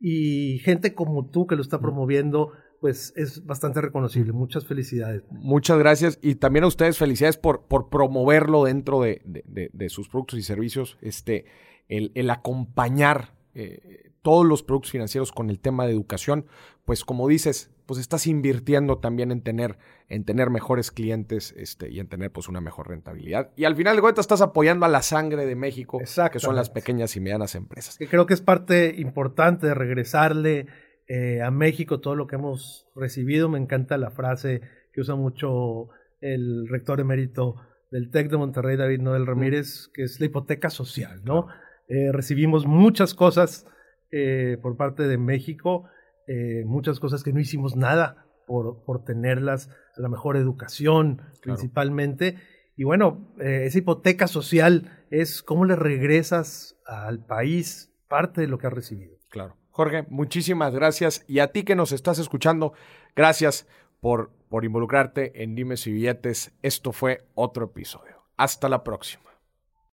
[0.00, 4.32] Y gente como tú que lo está promoviendo, pues es bastante reconocible.
[4.32, 5.24] Muchas felicidades.
[5.28, 6.18] Muchas gracias.
[6.22, 10.96] Y también a ustedes felicidades por, por promoverlo dentro de, de, sus productos y servicios.
[11.02, 11.44] Este,
[11.88, 16.46] el, el acompañar eh, todos los productos financieros con el tema de educación,
[16.86, 19.78] pues como dices, pues estás invirtiendo también en tener,
[20.08, 23.50] en tener mejores clientes este, y en tener pues una mejor rentabilidad.
[23.56, 26.70] Y al final de cuentas estás apoyando a la sangre de México, que son las
[26.70, 27.98] pequeñas y medianas empresas.
[27.98, 30.66] Que creo que es parte importante de regresarle
[31.06, 33.48] eh, a México todo lo que hemos recibido.
[33.48, 34.62] Me encanta la frase
[34.92, 35.88] que usa mucho
[36.20, 37.56] el rector emérito
[37.90, 41.46] del TEC de Monterrey, David Noel Ramírez, que es la hipoteca social, ¿no?
[41.88, 43.66] Eh, recibimos muchas cosas
[44.10, 45.84] eh, por parte de México
[46.26, 52.36] eh, muchas cosas que no hicimos nada por, por tenerlas, a la mejor educación principalmente.
[52.76, 58.58] Y bueno, eh, esa hipoteca social es cómo le regresas al país parte de lo
[58.58, 59.16] que has recibido.
[59.30, 59.56] Claro.
[59.70, 61.24] Jorge, muchísimas gracias.
[61.26, 62.74] Y a ti que nos estás escuchando,
[63.16, 63.66] gracias
[64.00, 66.52] por, por involucrarte en Dimes y Billetes.
[66.62, 68.22] Esto fue otro episodio.
[68.36, 69.33] Hasta la próxima.